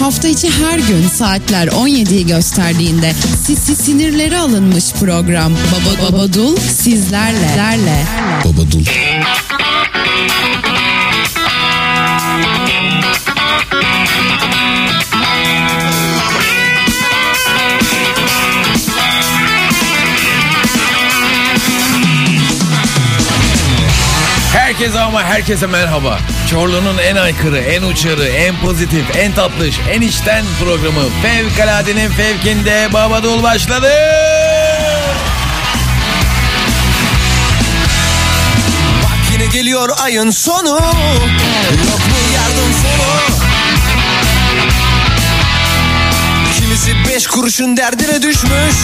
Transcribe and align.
Hafta 0.00 0.28
içi 0.28 0.50
her 0.50 0.78
gün 0.78 1.08
saatler 1.08 1.66
17'yi 1.68 2.26
gösterdiğinde 2.26 3.12
sisi 3.46 3.76
sinirleri 3.76 4.38
alınmış 4.38 4.92
program 4.92 5.52
Baba 5.52 6.12
Babadul 6.12 6.56
sizlerle. 6.56 7.56
Lerle. 7.56 8.04
Babadul. 8.44 8.84
Herkese 24.74 25.00
ama 25.00 25.22
herkese 25.24 25.66
merhaba. 25.66 26.18
Çorlu'nun 26.50 26.98
en 26.98 27.16
aykırı, 27.16 27.58
en 27.58 27.82
uçarı, 27.82 28.28
en 28.28 28.56
pozitif, 28.60 29.16
en 29.16 29.32
tatlış, 29.32 29.76
en 29.90 30.00
içten 30.00 30.44
programı 30.60 31.02
Fevkaladenin 31.22 32.10
Fevkinde 32.10 32.88
Babadul 32.92 33.42
başladı. 33.42 33.92
Bak 39.02 39.32
yine 39.32 39.46
geliyor 39.46 39.88
ayın 40.02 40.30
sonu 40.30 40.68
Yok 40.68 41.98
mu 41.98 42.16
yardım 42.34 42.72
fonu 42.82 43.38
Kimisi 46.58 46.92
beş 47.08 47.26
kuruşun 47.26 47.76
derdine 47.76 48.22
düşmüş 48.22 48.74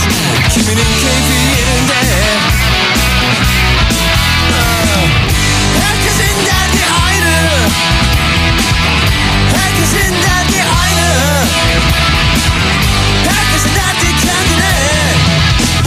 Kiminin 0.55 0.77
keyfi 0.77 1.61
yerinde 1.61 2.70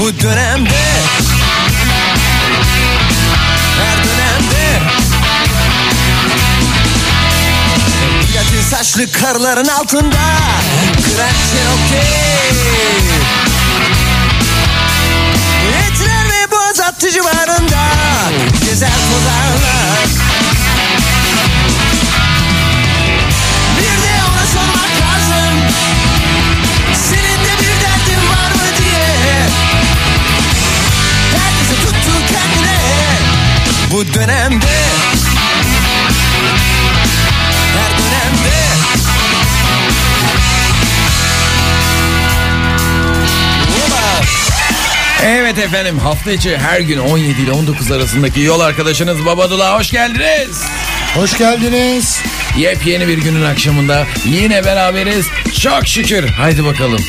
Bu 0.04 0.20
dönemde 0.20 0.82
her 3.78 3.98
dönemde. 4.04 4.80
Platin 8.32 8.62
saçlı 8.72 9.12
karların 9.12 9.68
altında. 9.68 10.20
Kraliçe 10.96 11.64
okey? 11.74 12.50
Etiler 15.88 16.26
ve 16.26 16.52
Boğazatlı 16.52 17.12
civarında 17.12 17.84
Gezer 18.66 18.90
tozarlar 18.90 20.33
efendim 45.64 46.00
hafta 46.00 46.32
içi 46.32 46.58
her 46.58 46.80
gün 46.80 46.98
17 46.98 47.42
ile 47.42 47.52
19 47.52 47.92
arasındaki 47.92 48.42
yol 48.42 48.60
arkadaşınız 48.60 49.26
Babadul'a 49.26 49.80
hoş 49.80 49.92
geldiniz. 49.92 50.62
Hoş 51.16 51.38
geldiniz. 51.38 52.22
Yepyeni 52.58 53.08
bir 53.08 53.18
günün 53.18 53.44
akşamında 53.44 54.06
yine 54.26 54.66
beraberiz. 54.66 55.26
Çok 55.62 55.88
şükür. 55.88 56.28
Haydi 56.28 56.66
bakalım. 56.66 57.00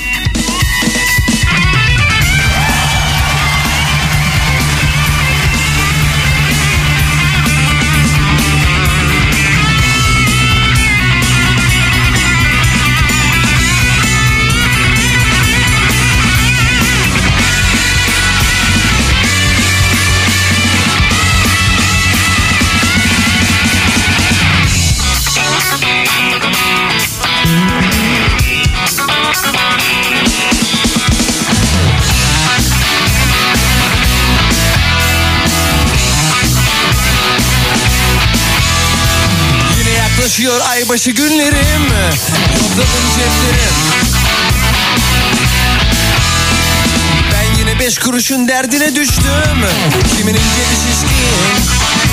Aybaşı 40.95 41.11
günlerim. 41.11 41.83
Yokladım 42.55 43.05
ceplerim. 43.15 43.75
Ben 47.33 47.59
yine 47.59 47.81
beş 47.81 47.99
kuruşun 47.99 48.49
derdine 48.49 48.95
düştüm. 48.95 49.25
Kiminin 50.17 50.39
cebi 50.39 50.77
şişkin 50.77 52.04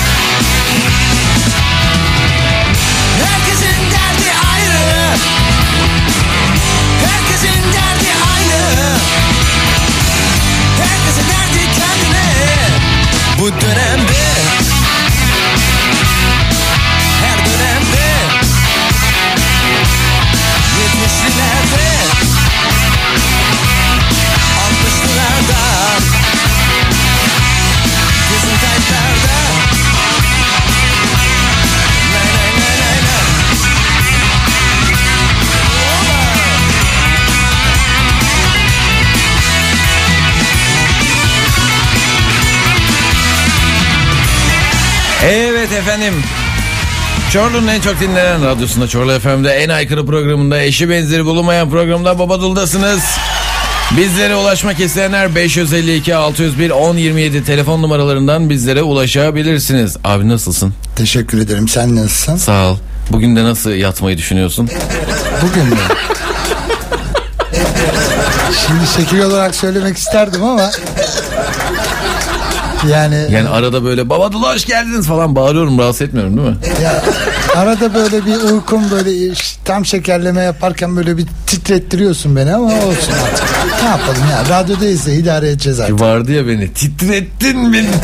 efendim. 45.92 46.14
Çorlu'nun 47.32 47.68
en 47.68 47.80
çok 47.80 48.00
dinlenen 48.00 48.44
radyosunda 48.46 48.88
Çorlu 48.88 49.20
FM'de 49.20 49.50
en 49.50 49.68
aykırı 49.68 50.06
programında 50.06 50.62
eşi 50.62 50.90
benzeri 50.90 51.24
bulunmayan 51.24 51.70
programda 51.70 52.18
Babadul'dasınız. 52.18 53.02
Bizlere 53.96 54.36
ulaşmak 54.36 54.80
isteyenler 54.80 55.34
552 55.34 56.14
601 56.14 56.70
1027 56.70 57.44
telefon 57.44 57.82
numaralarından 57.82 58.50
bizlere 58.50 58.82
ulaşabilirsiniz. 58.82 59.96
Abi 60.04 60.28
nasılsın? 60.28 60.74
Teşekkür 60.96 61.38
ederim. 61.40 61.68
Sen 61.68 61.96
nasılsın? 61.96 62.36
Sağ 62.36 62.70
ol. 62.70 62.76
Bugün 63.10 63.36
de 63.36 63.44
nasıl 63.44 63.70
yatmayı 63.70 64.18
düşünüyorsun? 64.18 64.70
Bugün 65.42 65.64
mü? 65.68 65.76
Şimdi 68.66 68.86
şekil 68.96 69.20
olarak 69.20 69.54
söylemek 69.54 69.96
isterdim 69.96 70.44
ama 70.44 70.70
yani, 72.90 73.26
Yani 73.30 73.48
arada 73.48 73.84
böyle 73.84 74.08
Babadul'a 74.08 74.54
hoş 74.54 74.64
geldiniz 74.64 75.06
falan 75.06 75.36
bağırıyorum 75.36 75.78
rahatsız 75.78 76.02
etmiyorum 76.02 76.36
değil 76.36 76.48
mi? 76.48 76.56
ya, 76.82 77.02
arada 77.56 77.94
böyle 77.94 78.26
bir 78.26 78.36
uykum 78.36 78.90
böyle 78.90 79.34
tam 79.64 79.86
şekerleme 79.86 80.42
yaparken 80.42 80.96
böyle 80.96 81.16
bir 81.16 81.26
titrettiriyorsun 81.46 82.36
beni 82.36 82.54
ama 82.54 82.66
olsun 82.66 83.12
artık. 83.24 83.44
Ne 83.82 83.88
yapalım 83.88 84.22
ya 84.30 84.48
radyodayız 84.48 85.06
da 85.06 85.10
idare 85.10 85.48
edeceğiz 85.48 85.80
artık. 85.80 86.00
Vardı 86.00 86.32
ya 86.32 86.46
beni 86.46 86.72
titrettin 86.72 87.72
beni. 87.72 87.88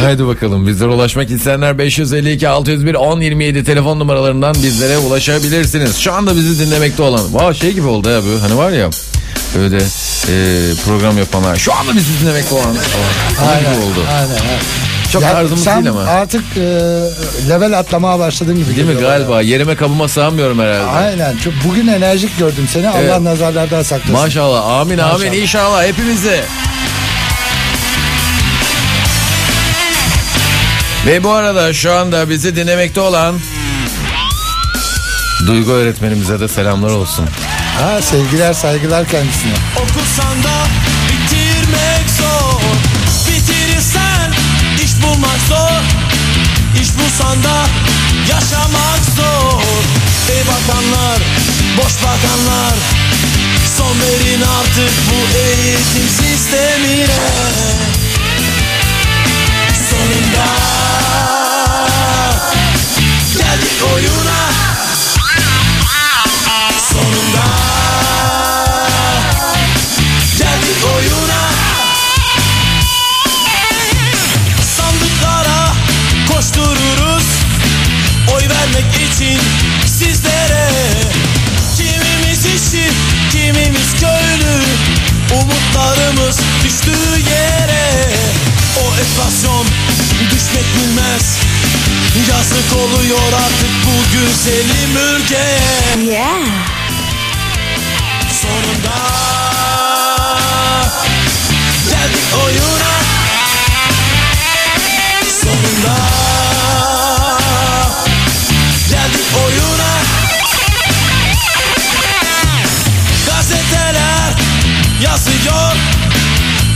Haydi 0.00 0.26
bakalım 0.26 0.66
bizlere 0.66 0.88
ulaşmak 0.88 1.30
isteyenler 1.30 1.78
552 1.78 2.48
601 2.48 2.94
1027 2.94 3.64
telefon 3.64 3.98
numaralarından 3.98 4.54
bizlere 4.54 4.98
ulaşabilirsiniz. 4.98 5.96
Şu 5.96 6.12
anda 6.12 6.36
bizi 6.36 6.66
dinlemekte 6.66 7.02
olan 7.02 7.34
Vay 7.34 7.54
şey 7.54 7.72
gibi 7.72 7.86
oldu 7.86 8.10
ya 8.10 8.20
bu 8.22 8.42
hani 8.42 8.56
var 8.56 8.70
ya 8.70 8.90
öyle 9.58 9.76
e, 9.76 10.34
program 10.84 11.18
yapanlar 11.18 11.56
şu 11.56 11.74
anda 11.74 11.96
bizi 11.96 12.20
dinlemekte 12.20 12.54
olan 12.54 12.62
falan. 13.36 13.58
Gibi 13.60 13.68
oldu. 13.68 14.06
Aynen, 14.10 14.28
aynen. 14.30 14.58
Çok 15.12 15.22
Ya 15.22 15.32
tarzımız 15.32 15.64
sen 15.64 15.84
değil 15.84 15.90
ama. 15.90 16.02
artık 16.10 16.44
e, 16.56 16.60
level 17.48 17.78
atlamaya 17.78 18.18
başladın 18.18 18.54
gibi. 18.56 18.76
Değil 18.76 18.88
mi 18.88 18.94
galiba 19.00 19.40
yerime 19.42 19.76
kabıma 19.76 20.08
sığamıyorum 20.08 20.58
bana. 20.58 20.66
herhalde. 20.68 20.90
Aynen. 20.90 21.36
Çok, 21.36 21.52
bugün 21.68 21.86
enerjik 21.86 22.38
gördüm 22.38 22.68
seni. 22.72 22.88
Allah 22.88 22.98
Evet. 23.00 23.20
nazarlardan 23.20 23.82
saklasın. 23.82 24.12
Maşallah 24.12 24.66
amin 24.80 24.98
amin 24.98 25.12
Maşallah. 25.18 25.36
inşallah 25.42 25.84
hepimizi. 25.84 26.40
Ve 31.06 31.24
bu 31.24 31.30
arada 31.30 31.72
şu 31.72 31.92
anda 31.94 32.30
bizi 32.30 32.56
dinlemekte 32.56 33.00
olan 33.00 33.34
Duygu 35.46 35.70
öğretmenimize 35.72 36.40
de 36.40 36.48
selamlar 36.48 36.90
olsun. 36.90 37.28
Ha, 37.80 38.02
sevgiler 38.02 38.52
saygılar 38.52 39.08
kendisine. 39.08 39.52
Okusan 39.76 40.42
da 40.42 40.66
bitirmek 41.08 42.10
zor. 42.18 42.60
Bitirirsen 43.28 44.32
iş 44.84 45.02
bulmak 45.02 45.40
zor. 45.48 45.80
İş 46.82 46.88
bulsan 46.98 47.42
da 47.42 47.66
yaşamak 48.30 49.00
zor. 49.16 49.62
Ey 50.30 50.42
bakanlar, 50.46 51.18
boş 51.76 51.92
bakanlar 52.02 52.74
Son 53.78 54.00
verin 54.00 54.42
artık 54.42 54.92
bu 55.10 55.38
eğitim 55.38 56.08
sistemine. 56.08 57.06
Sonunda 59.90 60.46
Geldik 63.38 63.82
oyuna. 63.94 64.50
Sonunda 66.92 67.63
vermek 78.74 79.12
için 79.12 79.40
sizlere. 79.86 80.68
Kimimiz 81.76 82.46
işçi, 82.46 82.90
kimimiz 83.32 83.92
köylü. 84.00 84.62
Umutlarımız 85.32 86.40
düştüğü 86.64 87.30
yere. 87.30 88.10
O 88.80 88.96
enflasyon 89.00 89.66
düşmek 90.30 90.64
bilmez. 90.76 91.38
Yazık 92.28 92.76
oluyor 92.76 93.32
artık 93.32 93.70
bu 93.86 94.12
güzelim 94.12 94.96
ülkeye 94.96 95.96
Sonunda 98.42 98.98
geldik 101.90 102.24
oyuna 102.44 102.83
yazıyor. 115.14 115.76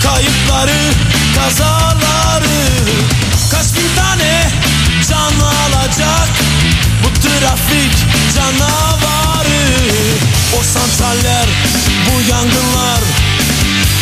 Kayıpları, 0.03 0.93
kazaları. 1.37 2.59
Kaç 3.51 3.67
bin 3.75 3.97
tane 3.97 4.51
can 5.09 5.33
alacak? 5.41 6.29
Bu 7.03 7.21
trafik 7.21 7.95
canavarı. 8.35 9.65
O 10.59 10.63
santraller, 10.63 11.47
bu 12.07 12.31
yangınlar 12.31 13.01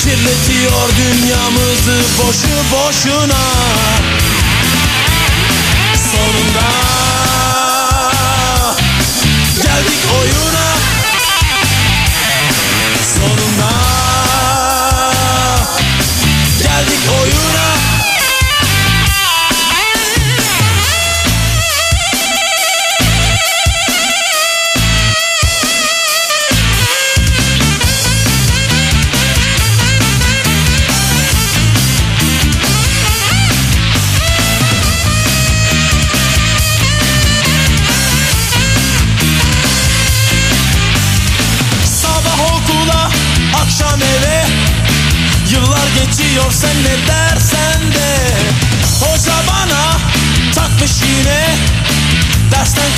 Kirletiyor 0.01 0.89
dünyamızı 0.97 2.03
boşu 2.19 2.57
boşuna. 2.73 3.45
Sonunda 6.13 6.69
Geldik 9.63 10.01
oyuna. 10.21 10.67
Sonunda 13.15 13.96
Geldik 17.07 17.21
oyuna 17.23 17.56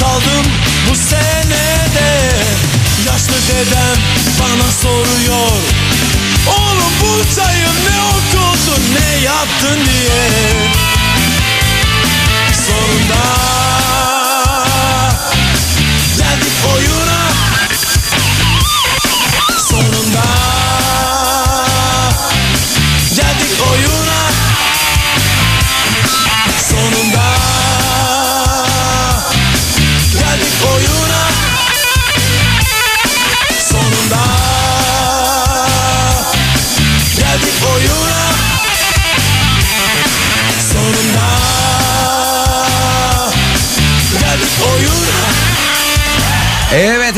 kaldım 0.01 0.47
bu 0.91 0.95
senede. 0.97 2.33
Yaşlı 3.07 3.35
dedem 3.49 3.97
bana 4.41 4.73
soruyor 4.83 5.51
Oğlum 6.47 6.93
bu 7.01 7.35
çayın 7.35 7.75
ne 7.91 8.01
okudun 8.03 8.83
ne 8.95 9.17
yaptın? 9.25 9.79
diye. 9.87 10.29
Sonunda 12.67 13.25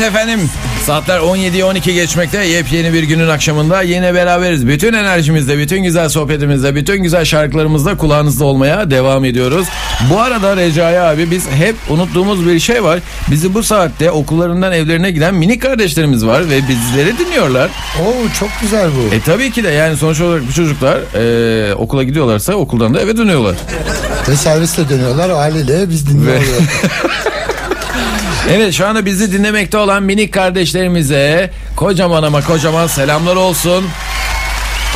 efendim. 0.01 0.39
Saatler 0.85 1.19
17'ye 1.19 1.65
12 1.65 1.93
geçmekte. 1.93 2.37
Yepyeni 2.45 2.93
bir 2.93 3.03
günün 3.03 3.27
akşamında 3.29 3.81
yine 3.81 4.13
beraberiz. 4.13 4.67
Bütün 4.67 4.93
enerjimizle, 4.93 5.57
bütün 5.57 5.83
güzel 5.83 6.09
sohbetimizle, 6.09 6.75
bütün 6.75 7.03
güzel 7.03 7.25
şarkılarımızla 7.25 7.97
kulağınızda 7.97 8.45
olmaya 8.45 8.91
devam 8.91 9.25
ediyoruz. 9.25 9.67
Bu 10.09 10.19
arada 10.19 10.57
Recai 10.57 10.99
abi 10.99 11.31
biz 11.31 11.47
hep 11.49 11.75
unuttuğumuz 11.89 12.45
bir 12.47 12.59
şey 12.59 12.83
var. 12.83 12.99
Bizi 13.31 13.53
bu 13.53 13.63
saatte 13.63 14.11
okullarından 14.11 14.71
evlerine 14.71 15.11
giden 15.11 15.35
minik 15.35 15.61
kardeşlerimiz 15.61 16.25
var 16.25 16.49
ve 16.49 16.59
bizleri 16.67 17.17
dinliyorlar. 17.17 17.69
Oo 18.01 18.13
çok 18.39 18.49
güzel 18.61 18.87
bu. 18.87 19.15
E 19.15 19.19
tabii 19.21 19.51
ki 19.51 19.63
de 19.63 19.69
yani 19.69 19.97
sonuç 19.97 20.21
olarak 20.21 20.47
bu 20.47 20.53
çocuklar 20.53 20.97
e, 21.15 21.75
okula 21.75 22.03
gidiyorlarsa 22.03 22.53
okuldan 22.53 22.93
da 22.93 23.01
eve 23.01 23.17
dönüyorlar. 23.17 23.55
Ve 24.29 24.35
servisle 24.35 24.89
dönüyorlar 24.89 25.31
haliyle 25.31 25.89
biz 25.89 26.07
Ve- 26.07 26.09
dinliyoruz. 26.09 26.47
Evet 28.49 28.73
şu 28.73 28.87
anda 28.87 29.05
bizi 29.05 29.31
dinlemekte 29.31 29.77
olan 29.77 30.03
minik 30.03 30.33
kardeşlerimize 30.33 31.51
kocaman 31.75 32.23
ama 32.23 32.41
kocaman 32.41 32.87
selamlar 32.87 33.35
olsun. 33.35 33.85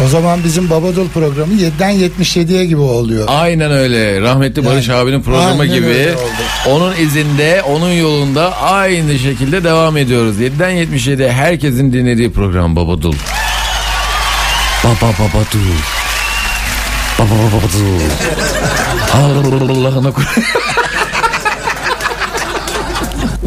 o 0.05 0.07
zaman 0.07 0.43
bizim 0.43 0.69
Babadol 0.69 1.07
programı 1.07 1.53
7'den 1.53 1.91
77'ye 1.91 2.65
gibi 2.65 2.79
oluyor. 2.81 3.25
Aynen 3.29 3.71
öyle. 3.71 4.21
Rahmetli 4.21 4.65
Barış 4.65 4.87
Yani, 4.87 4.99
abinin 4.99 5.21
programı 5.21 5.61
aynen 5.61 5.75
gibi 5.75 5.85
öyle 5.87 6.11
oldu. 6.15 6.21
onun 6.69 6.95
izinde, 6.95 7.61
onun 7.63 7.91
yolunda 7.91 8.57
aynı 8.61 9.19
şekilde 9.19 9.63
devam 9.63 9.97
ediyoruz. 9.97 10.39
7'den 10.39 10.71
77'ye 10.71 11.31
herkesin 11.31 11.93
dinlediği 11.93 12.31
program 12.31 12.75
Babadul. 12.75 13.13
Baba 14.83 15.11
Babadul. 15.19 15.75
Baba 17.19 17.29
Babadul. 17.29 18.01
Allah'ına 19.85 20.11
kur- 20.11 20.27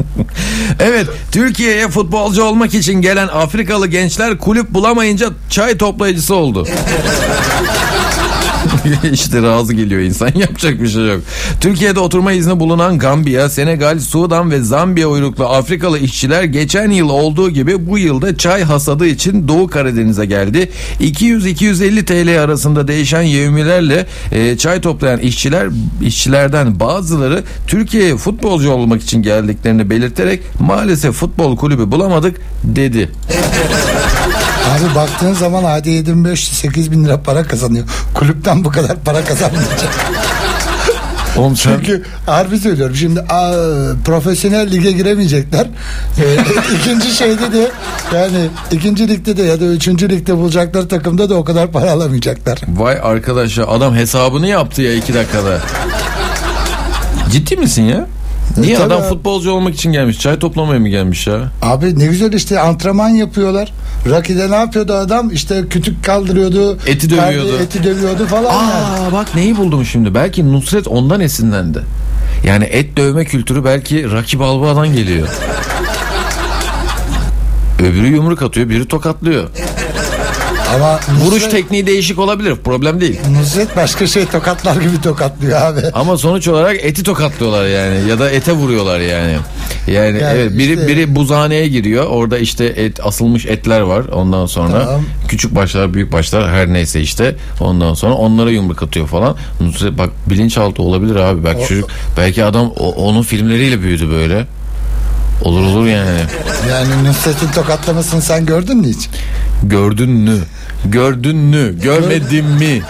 Evet, 0.80 1.06
Türkiye'ye 1.32 1.88
futbolcu 1.88 2.42
olmak 2.42 2.74
için 2.74 2.94
gelen 3.02 3.28
Afrikalı 3.28 3.86
gençler 3.86 4.38
kulüp 4.38 4.70
bulamayınca 4.70 5.28
çay 5.50 5.78
toplayıcısı 5.78 6.34
oldu. 6.34 6.66
işte 9.12 9.42
razı 9.42 9.74
geliyor 9.74 10.00
insan 10.00 10.30
yapacak 10.34 10.82
bir 10.82 10.88
şey 10.88 11.06
yok. 11.06 11.20
Türkiye'de 11.60 12.00
oturma 12.00 12.32
izni 12.32 12.60
bulunan 12.60 12.98
Gambiya, 12.98 13.48
Senegal, 13.48 13.98
Sudan 13.98 14.50
ve 14.50 14.60
Zambiya 14.60 15.08
uyruklu 15.08 15.44
Afrikalı 15.44 15.98
işçiler 15.98 16.42
geçen 16.42 16.90
yıl 16.90 17.08
olduğu 17.08 17.50
gibi 17.50 17.86
bu 17.86 17.98
yılda 17.98 18.36
çay 18.36 18.62
hasadı 18.62 19.06
için 19.06 19.48
Doğu 19.48 19.66
Karadeniz'e 19.66 20.26
geldi. 20.26 20.70
200-250 21.00 22.04
TL 22.04 22.42
arasında 22.42 22.88
değişen 22.88 23.22
yevmilerle 23.22 24.06
e, 24.32 24.56
çay 24.58 24.80
toplayan 24.80 25.20
işçiler 25.20 25.68
işçilerden 26.02 26.80
bazıları 26.80 27.44
Türkiye'ye 27.66 28.16
futbolcu 28.16 28.70
olmak 28.70 29.02
için 29.02 29.22
geldiklerini 29.22 29.90
belirterek 29.90 30.40
maalesef 30.60 31.14
futbol 31.14 31.56
kulübü 31.56 31.90
bulamadık 31.90 32.40
dedi. 32.64 33.10
Abi 34.68 34.94
baktığın 34.94 35.32
zaman 35.32 35.64
Adi 35.64 35.90
75 35.90 36.48
8 36.48 36.92
bin 36.92 37.04
lira 37.04 37.20
para 37.20 37.42
kazanıyor. 37.42 37.84
Kulüpten 38.14 38.64
bu 38.64 38.70
kadar 38.70 38.96
para 39.04 39.24
kazanmayacak. 39.24 39.88
Oğlum 41.36 41.56
sen- 41.56 41.72
Çünkü 41.76 42.02
harbi 42.26 42.58
söylüyorum. 42.58 42.96
Şimdi 42.96 43.20
aa, 43.20 43.52
profesyonel 44.04 44.70
lige 44.72 44.92
giremeyecekler. 44.92 45.66
Ee, 46.18 46.36
ikinci 46.80 47.10
şeyde 47.14 47.52
de 47.52 47.70
yani 48.14 48.48
ikinci 48.72 49.08
ligde 49.08 49.36
de 49.36 49.42
ya 49.42 49.60
da 49.60 49.64
üçüncü 49.64 50.08
ligde 50.10 50.36
bulacakları 50.36 50.88
takımda 50.88 51.30
da 51.30 51.34
o 51.34 51.44
kadar 51.44 51.72
para 51.72 51.90
alamayacaklar. 51.92 52.58
Vay 52.68 52.98
arkadaş 53.02 53.58
ya 53.58 53.66
adam 53.66 53.94
hesabını 53.94 54.46
yaptı 54.48 54.82
ya 54.82 54.94
iki 54.94 55.14
dakikada. 55.14 55.60
Ciddi 57.32 57.56
misin 57.56 57.82
ya? 57.82 58.06
Niye 58.56 58.74
E, 58.76 58.78
adam 58.78 59.02
futbolcu 59.02 59.50
olmak 59.52 59.74
için 59.74 59.92
gelmiş? 59.92 60.18
Çay 60.20 60.38
toplamaya 60.38 60.80
mı 60.80 60.88
gelmiş 60.88 61.26
ya? 61.26 61.50
Abi 61.62 61.98
ne 61.98 62.06
güzel 62.06 62.32
işte 62.32 62.60
antrenman 62.60 63.08
yapıyorlar. 63.08 63.72
Rocky'de 64.06 64.50
ne 64.50 64.54
yapıyordu 64.56 64.92
adam? 64.92 65.30
İşte 65.30 65.64
kütük 65.70 66.04
kaldırıyordu. 66.04 66.78
Eti 66.86 67.10
dövüyordu. 67.10 67.48
kalbi- 67.52 67.62
Eti 67.62 67.84
dövüyordu 67.84 68.26
falan 68.26 68.52
yani. 68.54 68.72
Aa 69.08 69.12
bak 69.12 69.34
neyi 69.34 69.56
buldum 69.56 69.84
şimdi. 69.84 70.14
Belki 70.14 70.52
Nusret 70.52 70.88
ondan 70.88 71.20
esinlendi. 71.20 71.82
Yani 72.46 72.64
et 72.64 72.96
dövme 72.96 73.24
kültürü 73.24 73.64
belki 73.64 74.12
Rakip 74.12 74.40
Balboa'dan 74.40 74.88
geliyor. 74.92 75.28
Öbürü 77.78 78.06
yumruk 78.06 78.42
atıyor, 78.42 78.68
biri 78.68 78.88
tokatlıyor. 78.88 79.48
Ama 80.74 81.00
Vuruş 81.24 81.42
Nusret- 81.42 81.50
tekniği 81.50 81.86
değişik 81.86 82.18
olabilir, 82.18 82.54
problem 82.64 83.00
değil. 83.00 83.20
Nusret 83.40 83.76
başka 83.76 84.06
şey 84.06 84.26
tokatlar 84.26 84.76
gibi 84.76 85.00
tokatlıyor 85.02 85.60
abi. 85.62 85.80
Ama 85.94 86.16
sonuç 86.18 86.48
olarak 86.48 86.76
eti 86.84 87.02
tokatlıyorlar 87.02 87.66
yani 87.66 88.08
ya 88.08 88.18
da 88.18 88.30
ete 88.30 88.52
vuruyorlar 88.52 89.00
yani. 89.00 89.36
Yani, 89.86 90.18
Yani 90.22 90.34
evet 90.36 90.58
biri 90.58 90.72
işte- 90.72 90.88
biri 90.88 91.16
buzhaneye 91.16 91.68
giriyor. 91.68 92.04
Orada 92.06 92.38
işte 92.38 92.64
et 92.64 93.06
asılmış 93.06 93.46
etler 93.46 93.80
var. 93.80 94.04
Ondan 94.12 94.46
sonra 94.46 94.84
Tamam. 94.84 95.02
küçük 95.28 95.54
başlar, 95.54 95.94
büyük 95.94 96.12
başlar 96.12 96.50
her 96.50 96.72
neyse 96.72 97.00
işte. 97.00 97.34
Ondan 97.60 97.94
sonra 97.94 98.14
onlara 98.14 98.50
yumruk 98.50 98.82
atıyor 98.82 99.06
falan. 99.06 99.36
Nusret 99.60 99.98
bak 99.98 100.10
bilinçaltı 100.26 100.82
olabilir 100.82 101.16
abi. 101.16 101.44
Belki 101.44 101.60
O- 101.62 101.66
çocuk 101.66 101.88
belki 102.16 102.44
adam 102.44 102.72
o- 102.78 102.92
onun 102.92 103.22
filmleriyle 103.22 103.80
büyüdü 103.82 104.10
böyle. 104.10 104.46
Olur 105.42 105.62
olur 105.62 105.86
yani. 105.86 106.20
Yani 106.70 107.04
Nusret'in 107.08 107.48
tokatlamasını 107.48 108.22
sen 108.22 108.46
gördün 108.46 108.76
mü 108.76 108.88
hiç? 108.88 109.08
Gördün 109.62 110.10
mü? 110.10 110.38
Gördün 110.84 111.36
mü? 111.36 111.80
Görmedin 111.80 112.44
mi? 112.44 112.82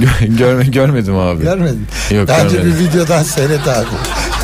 Gö- 0.00 0.36
Görme, 0.38 0.64
görmedim 0.64 1.18
abi. 1.18 1.42
Görmedin. 1.42 1.86
Yok, 2.10 2.28
Bence 2.28 2.56
görmedim. 2.56 2.76
bir 2.80 2.84
videodan 2.88 3.22
seyret 3.22 3.68
abi. 3.68 3.86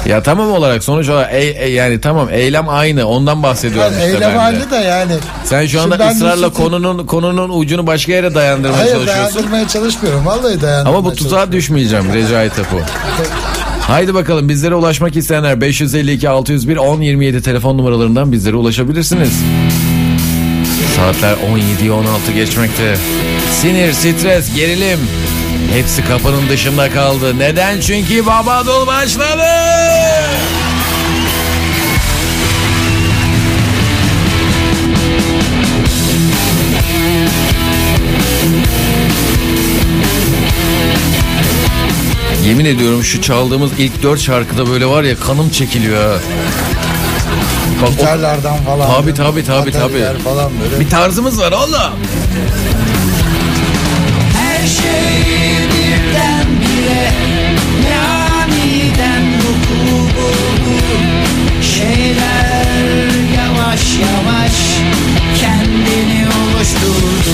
Ya 0.07 0.23
tamam 0.23 0.53
olarak 0.53 0.85
sonuç 0.85 1.09
olarak 1.09 1.35
e- 1.35 1.37
e- 1.39 1.71
yani 1.71 2.01
tamam 2.01 2.29
eylem 2.33 2.69
aynı 2.69 3.07
ondan 3.07 3.43
bahsediyorum 3.43 3.93
Yani 3.93 4.05
işte 4.05 4.07
eylem 4.17 4.21
ben 4.31 4.35
de. 4.35 4.39
hali 4.39 4.71
de 4.71 4.77
yani. 4.77 5.13
Sen 5.45 5.67
şu 5.67 5.81
anda 5.81 5.97
Şimdi 5.99 6.11
ısrarla 6.13 6.47
Nusret'in- 6.47 6.63
konunun 6.63 7.07
konunun 7.07 7.51
ucunu 7.61 7.87
başka 7.87 8.13
yere 8.13 8.35
dayandırmaya 8.35 8.79
Hayır 8.83 8.93
çalışıyorsun. 8.93 9.25
dayandırmaya 9.35 9.69
çalışmıyorum. 9.69 10.27
Vallahi 10.27 10.43
dayandırmaya 10.61 10.99
Ama 10.99 11.05
bu 11.05 11.15
tuzağa 11.15 11.53
düşmeyeceğim 11.53 12.13
Recai 12.15 12.49
Tapu. 12.51 12.77
Haydi 13.91 14.15
bakalım 14.15 14.49
bizlere 14.49 14.75
ulaşmak 14.75 15.17
isteyenler 15.17 15.61
552 15.61 16.29
601 16.29 16.77
1027 16.77 17.43
telefon 17.43 17.79
numaralarından 17.79 18.33
bizlere 18.33 18.57
ulaşabilirsiniz. 18.57 19.43
Saatler 20.97 21.33
17'yi 21.33 21.93
16 21.93 22.33
geçmekte. 22.33 22.97
Sinir, 23.53 23.93
stres, 23.93 24.55
gerilim 24.55 24.99
hepsi 25.73 26.05
kapının 26.05 26.49
dışında 26.49 26.91
kaldı. 26.91 27.39
Neden? 27.39 27.81
Çünkü 27.81 28.27
Babadol 28.27 28.87
başladı. 28.87 29.47
Yemin 42.51 42.65
ediyorum 42.65 43.05
şu 43.05 43.23
çaldığımız 43.23 43.71
ilk 43.79 44.03
dört 44.03 44.21
şarkıda 44.21 44.67
böyle 44.71 44.87
var 44.87 45.03
ya 45.05 45.17
kanım 45.17 45.51
çekiliyor 45.51 46.13
ha. 46.15 46.19
Bak 47.83 47.89
o- 47.89 47.93
Gitarlardan 47.93 48.57
falan. 48.57 48.87
Tabii, 48.91 49.15
tabii, 49.15 49.45
tabii, 49.45 49.67
bataryalar 49.75 50.13
tabii. 50.13 50.23
falan 50.23 50.53
böyle. 50.63 50.81
bir 50.85 50.91
tarzımız 50.91 51.39
var 51.41 51.53
oğlum. 51.53 51.93
Her 54.37 54.67
şey 54.67 55.27
birden 55.75 56.47
bire 56.61 57.13
ne 57.83 57.99
aniden 58.35 59.23
vuku 59.33 59.91
buldu 60.17 60.81
Şeyler 61.77 62.67
yavaş 63.37 63.83
yavaş 63.99 64.53
kendini 65.41 66.27
oluşturdu 66.27 67.31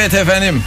Evet 0.00 0.14
efendim. 0.14 0.62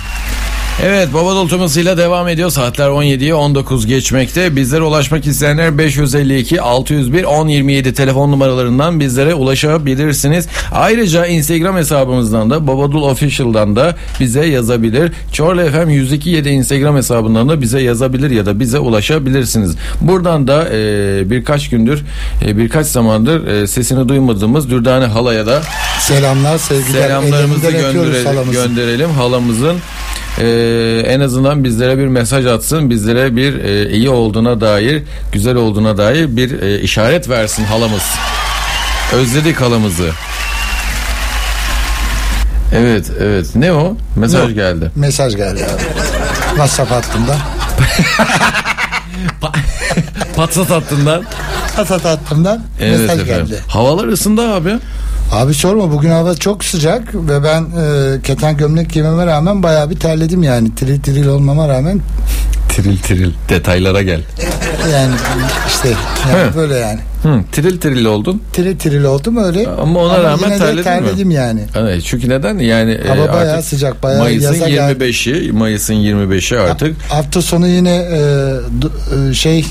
Evet 0.85 1.13
Baba 1.13 1.35
Doltumusuyla 1.35 1.97
devam 1.97 2.27
ediyor. 2.27 2.49
Saatler 2.49 2.87
17'ye 2.87 3.35
19 3.35 3.87
geçmekte. 3.87 4.55
Bizlere 4.55 4.81
ulaşmak 4.81 5.27
isteyenler 5.27 5.77
552 5.77 6.61
601 6.61 7.23
1027 7.23 7.93
telefon 7.93 8.31
numaralarından 8.31 8.99
bizlere 8.99 9.33
ulaşabilirsiniz. 9.33 10.47
Ayrıca 10.71 11.25
Instagram 11.25 11.77
hesabımızdan 11.77 12.49
da 12.49 12.67
Babadul 12.67 13.01
Official'dan 13.01 13.75
da 13.75 13.95
bize 14.19 14.45
yazabilir. 14.45 15.11
Çorlu 15.33 15.61
FM 15.61 15.89
102.7 15.89 16.49
Instagram 16.49 16.95
hesabından 16.95 17.49
da 17.49 17.61
bize 17.61 17.81
yazabilir 17.81 18.31
ya 18.31 18.45
da 18.45 18.59
bize 18.59 18.79
ulaşabilirsiniz. 18.79 19.75
Buradan 20.01 20.47
da 20.47 20.69
e, 20.69 21.29
birkaç 21.29 21.69
gündür 21.69 22.03
e, 22.45 22.57
birkaç 22.57 22.87
zamandır 22.87 23.47
e, 23.47 23.67
sesini 23.67 24.09
duymadığımız 24.09 24.69
Dürdane 24.69 25.05
Hala'ya 25.05 25.47
da 25.47 25.61
Selamlar 25.99 26.57
sevgiler. 26.57 27.07
selamlarımızı 27.07 27.71
gönderelim, 27.71 28.51
gönderelim 28.51 29.09
halamızın 29.09 29.77
e, 30.39 31.03
en 31.07 31.19
azından 31.19 31.63
bizlere 31.63 31.97
bir 31.97 32.07
mesaj 32.07 32.45
atsın 32.45 32.89
bizlere 32.89 33.35
bir 33.35 33.63
e, 33.63 33.89
iyi 33.89 34.09
olduğuna 34.09 34.61
dair 34.61 35.03
güzel 35.31 35.55
olduğuna 35.55 35.97
dair 35.97 36.37
bir 36.37 36.61
e, 36.61 36.79
işaret 36.79 37.29
versin 37.29 37.63
halamız 37.65 38.03
özledik 39.13 39.61
halamızı 39.61 40.09
evet 42.75 43.11
evet 43.21 43.55
ne 43.55 43.73
o 43.73 43.97
mesaj 44.15 44.47
Ne? 44.47 44.53
geldi 44.53 44.91
Mesaj 44.95 45.35
geldi 45.35 45.65
abi. 45.65 45.83
WhatsApp 46.49 46.91
hattımdan. 46.91 47.37
patsat 50.35 50.69
hattından 50.69 51.23
WhatsApp 51.67 52.05
hattımdan 52.05 52.63
evet 52.79 52.99
mesaj 52.99 53.19
efendim 53.19 53.45
geldi. 53.45 53.61
havalar 53.67 54.07
ısındı 54.07 54.41
abi 54.53 54.73
Abi 55.31 55.53
sorma 55.53 55.91
bugün 55.91 56.09
hava 56.09 56.35
çok 56.35 56.63
sıcak 56.63 57.15
ve 57.15 57.43
ben 57.43 57.61
e, 57.61 58.21
keten 58.21 58.57
gömlek 58.57 58.89
giymeme 58.89 59.25
rağmen 59.25 59.63
bayağı 59.63 59.89
bir 59.89 59.99
terledim 59.99 60.43
yani. 60.43 60.75
Tiril 60.75 61.01
tiril 61.01 61.27
olmama 61.27 61.67
rağmen 61.69 62.01
tiril 62.69 62.97
tiril 62.97 63.31
detaylara 63.49 64.01
gel 64.01 64.21
yani 64.93 65.11
işte 65.67 65.89
yani 66.31 66.51
He. 66.51 66.55
böyle 66.55 66.75
yani. 66.75 66.99
Hı, 67.23 67.39
tiril 67.51 67.79
tiril 67.79 68.05
oldun 68.05 68.41
Tiril 68.53 68.77
tiril 68.77 69.03
oldum 69.03 69.37
öyle. 69.37 69.67
Ama 69.67 69.99
ona 69.99 70.23
rağmen 70.23 70.43
yine 70.45 70.53
de 70.55 70.57
terledin 70.59 70.77
mi? 70.77 70.83
terledim 70.83 71.31
yani. 71.31 71.61
Evet, 71.75 72.03
çünkü 72.05 72.29
neden 72.29 72.57
yani 72.59 72.91
e, 72.91 73.07
Hava 73.07 73.33
bayağı 73.33 73.53
artık 73.53 73.65
sıcak, 73.65 74.03
bayağı 74.03 74.19
Mayıs'ın 74.19 74.53
yaza 74.53 74.69
geldi. 74.69 75.03
25'i 75.03 75.51
Mayıs'ın 75.51 75.93
25'i 75.93 76.57
artık 76.59 76.95
Hafta 77.09 77.41
sonu 77.41 77.67
yine 77.67 77.95
e, 77.95 78.19
e, 79.29 79.33
şey 79.33 79.65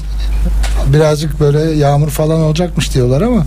birazcık 0.86 1.40
böyle 1.40 1.58
yağmur 1.60 2.08
falan 2.10 2.40
olacakmış 2.40 2.94
diyorlar 2.94 3.20
ama 3.22 3.46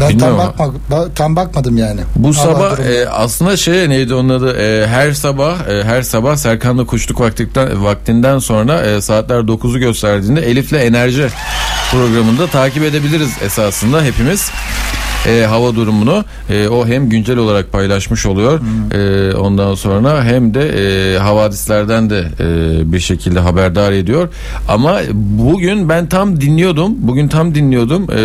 ben 0.00 0.08
Bilmiyorum. 0.08 0.36
tam 0.38 0.48
bakma 0.48 0.96
ba- 0.96 1.08
tam 1.14 1.36
bakmadım 1.36 1.76
yani. 1.76 2.00
Bu 2.16 2.34
Hava 2.36 2.44
sabah 2.54 2.72
durumu. 2.72 2.88
e, 2.90 3.08
aslında 3.08 3.56
şey 3.56 3.88
neydi 3.88 4.14
onun 4.14 4.28
adı 4.28 4.56
E, 4.56 4.86
her 4.86 5.12
sabah 5.12 5.68
e, 5.68 5.82
her 5.84 6.02
sabah 6.02 6.36
Serkan'la 6.36 6.84
kuşluk 6.86 7.20
vaktinden 7.20 7.84
vaktinden 7.84 8.38
sonra 8.38 8.80
e, 8.82 9.00
saatler 9.00 9.38
9'u 9.38 9.78
gösterdiğinde 9.78 10.40
Elif'le 10.50 10.72
enerji 10.72 11.28
programında 11.92 12.46
takip 12.46 12.82
edebiliriz 12.82 13.25
esasında 13.42 14.02
hepimiz. 14.02 14.50
E, 15.26 15.46
hava 15.46 15.74
durumunu 15.74 16.24
e, 16.50 16.68
o 16.68 16.86
hem 16.86 17.08
güncel 17.08 17.36
olarak 17.36 17.72
paylaşmış 17.72 18.26
oluyor 18.26 18.60
e, 18.94 19.34
ondan 19.36 19.74
sonra 19.74 20.24
hem 20.24 20.54
de 20.54 20.68
e, 21.14 21.18
havadislerden 21.18 22.10
de 22.10 22.28
e, 22.40 22.46
bir 22.92 23.00
şekilde 23.00 23.40
haberdar 23.40 23.92
ediyor. 23.92 24.28
Ama 24.68 24.98
bugün 25.12 25.88
ben 25.88 26.06
tam 26.08 26.40
dinliyordum 26.40 26.92
bugün 26.98 27.28
tam 27.28 27.54
dinliyordum. 27.54 28.02
E, 28.02 28.16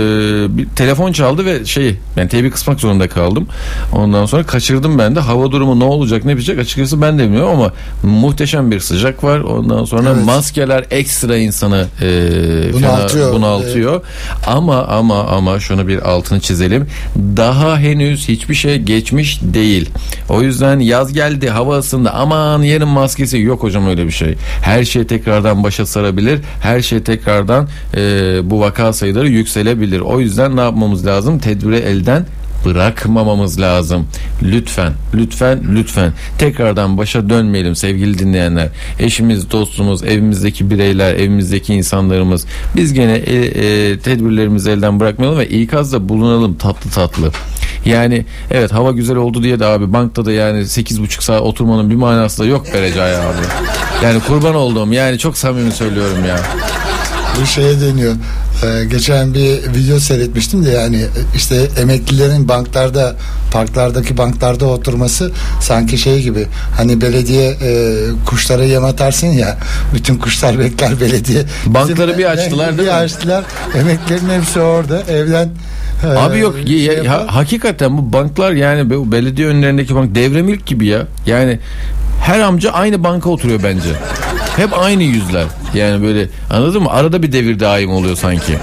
bir 0.58 0.66
telefon 0.70 1.12
çaldı 1.12 1.46
ve 1.46 1.66
şey 1.66 1.98
ben 2.18 2.28
teybi 2.28 2.52
kısmak 2.52 2.80
zorunda 2.80 3.10
kaldım. 3.10 3.48
Ondan 3.94 4.26
sonra 4.26 4.44
kaçırdım 4.44 4.98
ben 5.00 5.16
de. 5.16 5.20
Hava 5.20 5.52
durumu 5.52 5.80
ne 5.80 5.84
olacak 5.84 6.26
ne 6.26 6.36
bitecek 6.36 6.60
açıkçası 6.60 7.02
ben 7.02 7.20
de 7.20 7.24
bilmiyorum 7.24 7.50
ama 7.50 7.72
muhteşem 8.04 8.72
bir 8.72 8.80
sıcak 8.80 9.24
var. 9.24 9.40
Ondan 9.40 9.86
sonra 9.86 10.10
Evet. 10.16 10.26
maskeler 10.26 10.86
ekstra 10.92 11.38
insanı 11.38 11.86
e, 12.02 12.08
fena 12.72 12.74
Bunaltıyor. 12.74 13.34
bunaltıyor 13.34 14.02
ama 14.48 14.84
ama 14.86 15.24
ama 15.28 15.60
şunu 15.60 15.88
bir 15.88 16.10
altını 16.10 16.40
çizelim. 16.40 16.88
Daha 17.18 17.80
henüz 17.80 18.28
hiçbir 18.28 18.56
şey 18.56 18.78
geçmiş 18.78 19.40
değil. 19.42 19.90
O 20.30 20.42
yüzden 20.42 20.80
yaz 20.80 21.14
geldi, 21.14 21.50
hava 21.50 21.78
ısındı. 21.78 22.10
Aman 22.10 22.62
yarın 22.62 22.88
maskesi 22.88 23.40
yok 23.40 23.64
hocam 23.64 23.88
öyle 23.88 24.06
bir 24.06 24.12
şey. 24.12 24.36
Her 24.62 24.84
şey 24.84 25.08
tekrardan 25.08 25.64
başa 25.64 25.86
sarabilir. 25.86 26.40
Her 26.62 26.82
şey 26.82 27.04
tekrardan 27.04 27.68
e, 27.96 28.00
bu 28.44 28.60
vaka 28.60 28.94
sayıları 28.94 29.30
yükselebilir. 29.30 30.00
O 30.00 30.20
yüzden 30.20 30.56
ne 30.56 30.62
yapmamız 30.62 31.06
lazım? 31.06 31.40
Tedbiri 31.40 31.76
elden 31.76 32.26
bırakmamamız 32.66 33.60
lazım. 33.60 34.08
Lütfen, 34.44 34.94
lütfen, 35.14 35.62
lütfen. 35.76 36.14
Tekrardan 36.38 36.98
başa 36.98 37.30
dönmeyelim 37.30 37.76
sevgili 37.76 38.20
dinleyenler. 38.20 38.70
Eşimiz, 39.00 39.52
dostumuz, 39.52 40.04
evimizdeki 40.04 40.70
bireyler, 40.70 41.16
evimizdeki 41.16 41.74
insanlarımız. 41.74 42.46
Biz 42.76 42.94
gene 42.94 43.14
e, 43.14 43.36
e, 43.36 44.00
tedbirlerimizi 44.00 44.72
elden 44.72 45.00
bırakmayalım 45.00 45.40
ve 45.40 45.50
ikazda 45.50 46.10
bulunalım 46.10 46.56
tatlı 46.56 46.90
tatlı. 46.90 47.32
Yani 47.86 48.26
evet 48.52 48.74
hava 48.74 48.92
güzel 48.92 49.16
oldu 49.16 49.44
diye 49.44 49.60
de 49.60 49.66
abi 49.66 49.94
bankta 49.94 50.26
da 50.26 50.32
yani 50.32 50.60
8,5 50.60 51.24
saat 51.24 51.42
oturmanın 51.42 51.90
bir 51.90 51.96
manası 51.96 52.44
da 52.44 52.46
yok 52.46 52.74
be 52.74 52.82
Recai 52.82 53.16
abi. 53.16 53.38
Yani 54.04 54.20
kurban 54.28 54.56
olduğum 54.56 54.94
yani 54.94 55.18
çok 55.18 55.38
samimi 55.38 55.72
söylüyorum 55.72 56.26
ya. 56.28 56.40
Bu 57.42 57.46
şeye 57.46 57.80
dönüyor. 57.82 58.14
Ee, 58.64 58.86
geçen 58.86 59.34
bir 59.34 59.74
video 59.76 60.00
seyretmiştim 60.00 60.66
de 60.66 60.70
yani 60.70 61.06
işte 61.36 61.68
emeklilerin 61.82 62.48
banklarda 62.48 63.16
parklardaki 63.52 64.18
banklarda 64.18 64.66
oturması 64.66 65.32
sanki 65.62 65.98
şey 65.98 66.22
gibi 66.22 66.48
hani 66.78 67.02
belediye 67.02 67.50
e, 67.50 67.98
kuşlara 68.26 68.64
yem 68.64 68.86
atarsın 68.86 69.28
ya 69.28 69.58
bütün 69.96 70.16
kuşlar 70.18 70.60
bekler 70.60 71.00
belediye. 71.02 71.44
Bankları 71.66 72.18
bir 72.18 72.26
açtılar, 72.26 72.74
bir 72.74 72.78
değil 72.78 72.90
mi? 72.90 72.94
açtılar 72.94 73.44
emeklilerin 73.76 74.30
hepsi 74.40 74.60
orada 74.60 75.02
evden 75.02 75.50
e, 76.04 76.08
Abi 76.08 76.40
yok 76.40 76.56
ya- 76.58 76.66
şey 76.66 77.04
ya- 77.04 77.12
ha- 77.14 77.26
hakikaten 77.36 77.98
bu 77.98 78.14
banklar 78.14 78.52
yani 78.52 78.90
belediye 79.12 79.48
önlerindeki 79.48 79.96
bank 79.96 80.16
devre 80.16 80.42
mülk 80.42 80.66
gibi 80.66 80.86
ya. 80.88 81.08
Yani 81.26 81.60
her 82.22 82.40
amca 82.40 82.72
aynı 82.72 83.04
banka 83.04 83.30
oturuyor 83.30 83.60
bence. 83.64 83.90
Hep 84.56 84.80
aynı 84.80 85.04
yüzler. 85.04 85.46
Yani 85.74 86.04
böyle 86.04 86.28
anladın 86.50 86.84
mı? 86.84 86.90
Arada 86.90 87.24
bir 87.24 87.32
devir 87.32 87.60
daim 87.60 87.90
oluyor 87.92 88.16
sanki. 88.16 88.58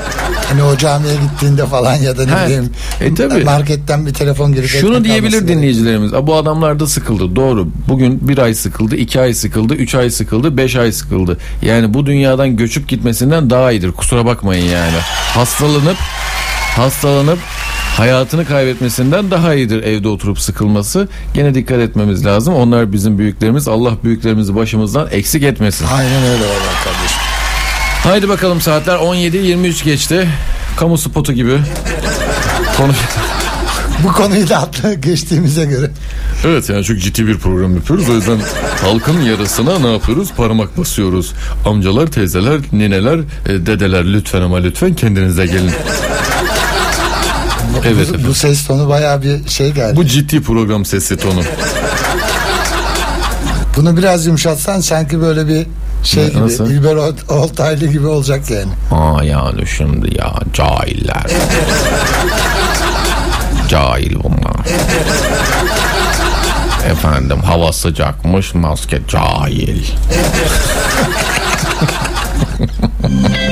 Hani 0.48 0.62
o 0.62 0.76
camiye 0.76 1.14
gittiğinde 1.14 1.66
falan 1.66 1.94
ya 1.94 2.18
da 2.18 2.24
ne 2.26 2.32
He. 2.32 2.46
bileyim 2.46 2.70
E, 3.00 3.14
tabii. 3.14 3.44
marketten 3.44 4.06
bir 4.06 4.14
telefon 4.14 4.52
girip 4.52 4.68
Şunu 4.68 5.04
diyebilir 5.04 5.48
dinleyicilerimiz. 5.48 6.14
"A, 6.14 6.26
Bu 6.26 6.34
adamlar 6.36 6.80
da 6.80 6.86
sıkıldı. 6.86 7.36
Doğru. 7.36 7.68
Bugün 7.88 8.28
bir 8.28 8.38
ay 8.38 8.54
sıkıldı, 8.54 8.96
iki 8.96 9.20
ay 9.20 9.34
sıkıldı, 9.34 9.74
üç 9.74 9.94
ay 9.94 10.10
sıkıldı, 10.10 10.56
beş 10.56 10.76
ay 10.76 10.92
sıkıldı. 10.92 11.38
Yani 11.62 11.94
bu 11.94 12.06
dünyadan 12.06 12.56
göçüp 12.56 12.88
gitmesinden 12.88 13.50
daha 13.50 13.72
iyidir. 13.72 13.92
Kusura 13.92 14.26
bakmayın 14.26 14.64
yani. 14.70 14.96
Hastalanıp 15.34 15.96
hastalanıp 16.76 17.38
hayatını 17.98 18.46
kaybetmesinden 18.46 19.30
daha 19.30 19.54
iyidir 19.54 19.82
evde 19.82 20.08
oturup 20.08 20.40
sıkılması. 20.40 21.08
Gene 21.34 21.54
dikkat 21.54 21.78
etmemiz 21.78 22.26
lazım. 22.26 22.54
Onlar 22.54 22.92
bizim 22.92 23.18
büyüklerimiz. 23.18 23.68
Allah 23.68 23.92
büyüklerimizi 24.04 24.54
başımızdan 24.54 25.08
eksik 25.10 25.42
etmesin. 25.42 25.86
Aynen 25.86 26.22
öyle 26.22 26.44
valla 26.44 26.72
kardeşim. 26.84 27.18
Haydi 28.02 28.28
bakalım 28.28 28.60
saatler 28.60 28.96
17.23 28.96 29.84
geçti. 29.84 30.28
Kamu 30.76 30.98
spotu 30.98 31.32
gibi. 31.32 31.58
Konuş. 32.76 32.96
Bu 34.04 34.12
konuyu 34.12 34.48
da 34.48 34.56
atla 34.56 34.94
geçtiğimize 34.94 35.64
göre. 35.64 35.90
Evet 36.44 36.68
yani 36.68 36.84
çok 36.84 36.98
ciddi 36.98 37.26
bir 37.26 37.38
program 37.38 37.76
yapıyoruz. 37.76 38.08
O 38.08 38.14
yüzden 38.14 38.38
halkın 38.82 39.20
yarısına 39.20 39.78
ne 39.78 39.92
yapıyoruz? 39.92 40.32
Parmak 40.36 40.78
basıyoruz. 40.78 41.32
Amcalar, 41.66 42.06
teyzeler, 42.06 42.60
nineler, 42.72 43.18
e, 43.18 43.66
dedeler 43.66 44.04
lütfen 44.12 44.42
ama 44.42 44.56
lütfen 44.56 44.94
kendinize 44.94 45.46
gelin. 45.46 45.72
Evet 47.86 48.08
bu, 48.24 48.28
bu 48.28 48.34
ses 48.34 48.66
tonu 48.66 48.88
bayağı 48.88 49.22
bir 49.22 49.48
şey 49.48 49.72
geldi. 49.72 49.96
Bu 49.96 50.06
ciddi 50.06 50.42
program 50.42 50.84
sesi 50.84 51.16
tonu. 51.16 51.40
Bunu 53.76 53.96
biraz 53.96 54.26
yumuşatsan 54.26 54.80
sanki 54.80 55.20
böyle 55.20 55.48
bir 55.48 55.66
şey 56.02 56.24
Ne, 56.24 56.28
gibi. 56.28 56.40
nasıl? 56.40 56.70
İlber 56.70 56.96
Ortaylı 57.28 57.86
gibi 57.86 58.06
olacak 58.06 58.50
yani. 58.50 58.72
Aa 58.92 59.24
yani 59.24 59.66
şimdi 59.66 60.18
ya 60.18 60.34
cahiller. 60.54 61.26
Cahil 63.68 64.14
bunlar. 64.14 64.56
Efendim 66.90 67.40
hava 67.40 67.72
sıcakmış 67.72 68.54
maske 68.54 68.98
cahil. 69.08 69.82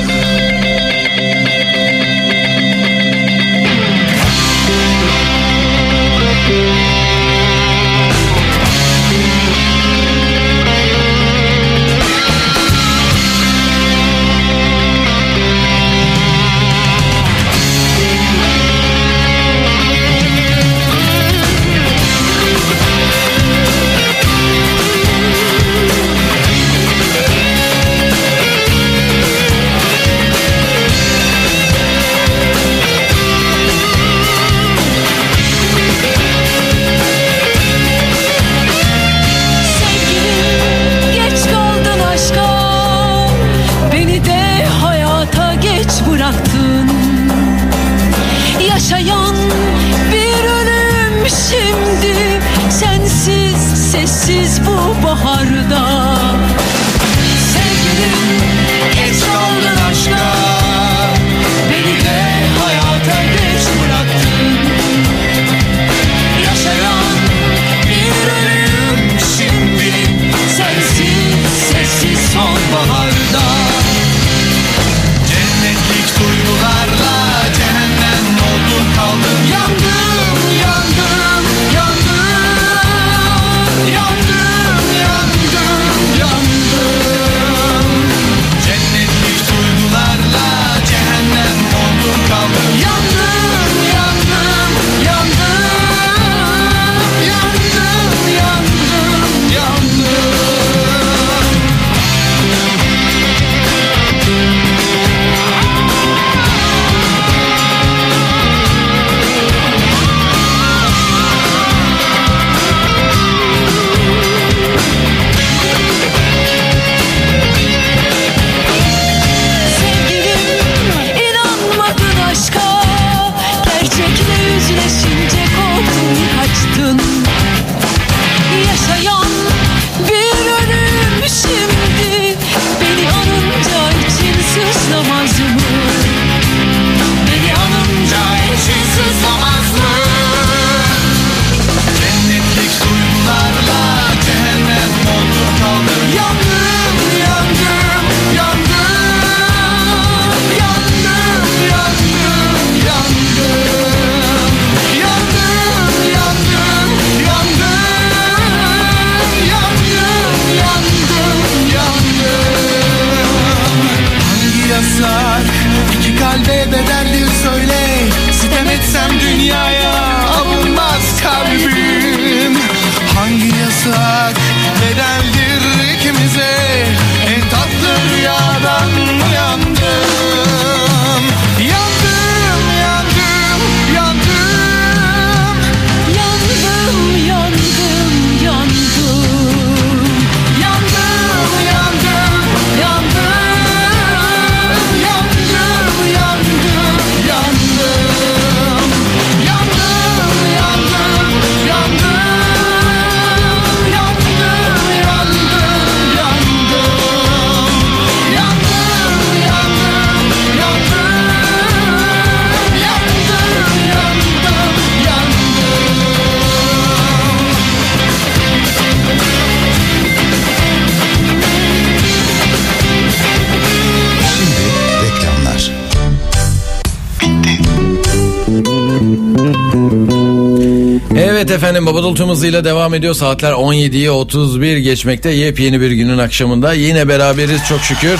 efendim 231.76 231.94
Babadol 231.94 232.16
hızıyla 232.30 232.64
devam 232.64 232.94
ediyor. 232.94 233.14
Saatler 233.14 233.52
17'yi 233.52 234.10
31 234.10 234.76
geçmekte. 234.76 235.30
Yepyeni 235.30 235.80
bir 235.80 235.90
günün 235.90 236.18
akşamında. 236.18 236.72
Yine 236.72 237.08
beraberiz 237.08 237.60
çok 237.68 237.80
şükür. 237.80 238.18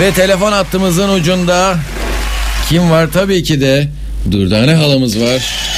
Ve 0.00 0.12
telefon 0.12 0.52
hattımızın 0.52 1.08
ucunda 1.08 1.76
kim 2.68 2.90
var? 2.90 3.08
Tabii 3.12 3.42
ki 3.42 3.60
de 3.60 3.88
Durdane 4.30 4.74
halamız 4.74 5.20
var. 5.20 5.69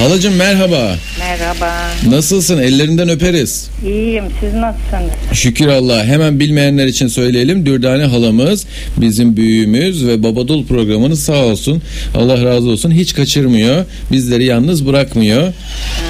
Halacığım 0.00 0.34
merhaba. 0.34 0.96
Merhaba. 1.18 1.72
Nasılsın? 2.08 2.58
Ellerinden 2.58 3.08
öperiz. 3.08 3.70
İyiyim. 3.86 4.24
Siz 4.40 4.54
nasılsınız? 4.54 5.10
Şükür 5.32 5.68
Allah. 5.68 6.04
Hemen 6.04 6.40
bilmeyenler 6.40 6.86
için 6.86 7.06
söyleyelim. 7.06 7.66
Dürdane 7.66 8.04
halamız 8.04 8.66
bizim 8.96 9.36
büyüğümüz 9.36 10.06
ve 10.06 10.22
Babadul 10.22 10.66
programını 10.66 11.16
sağ 11.16 11.44
olsun. 11.44 11.82
Allah 12.14 12.44
razı 12.44 12.68
olsun. 12.68 12.90
Hiç 12.90 13.14
kaçırmıyor. 13.14 13.84
Bizleri 14.12 14.44
yalnız 14.44 14.86
bırakmıyor. 14.86 15.52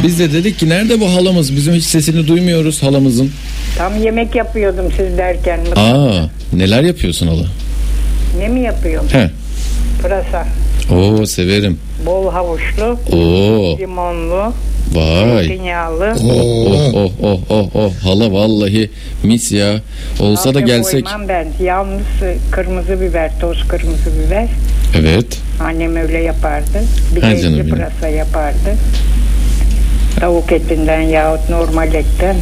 Biz 0.02 0.18
de 0.18 0.32
dedik 0.32 0.58
ki 0.58 0.68
nerede 0.68 1.00
bu 1.00 1.10
halamız? 1.14 1.56
Bizim 1.56 1.74
hiç 1.74 1.84
sesini 1.84 2.26
duymuyoruz 2.26 2.82
halamızın. 2.82 3.30
Tam 3.78 4.02
yemek 4.02 4.34
yapıyordum 4.34 4.86
siz 4.96 5.18
derken. 5.18 5.60
Aa, 5.76 6.26
neler 6.52 6.82
yapıyorsun 6.82 7.26
hala? 7.26 7.46
Ne 8.38 8.48
mi 8.48 8.60
yapıyorum? 8.60 9.08
He. 9.12 9.30
Pırasa. 10.02 10.46
Oo 10.94 11.26
severim. 11.26 11.78
Bol 12.06 12.30
havuçlu, 12.32 12.96
Oo 13.12 13.78
limonlu, 13.78 14.52
vay. 14.94 15.44
zeytinyağlı. 15.46 16.14
Oh 16.24 16.66
oh 16.66 16.94
oh 16.94 17.10
oh 17.22 17.40
oh 17.50 17.68
oh 17.74 17.92
hala 18.04 18.32
vallahi 18.32 18.90
mis 19.22 19.52
ya. 19.52 19.80
Olsa 20.20 20.54
da 20.54 20.60
gelsek. 20.60 21.04
koymam 21.06 21.28
ben. 21.28 21.46
Yalnız 21.64 22.22
e, 22.22 22.36
kırmızı 22.50 23.00
biber, 23.00 23.30
toz 23.40 23.68
kırmızı 23.68 24.10
biber. 24.26 24.48
Evet. 24.98 25.26
Annem 25.64 25.96
öyle 25.96 26.18
yapardı. 26.18 26.82
Bir 27.16 27.22
Ha 27.22 27.30
de 27.30 27.40
canım 27.40 27.58
benim. 27.58 27.70
pırasa 27.70 28.08
yapardı. 28.08 28.76
Tavuk 30.20 30.52
etinden 30.52 31.00
yahut 31.00 31.50
normal 31.50 31.94
etten. 31.94 32.36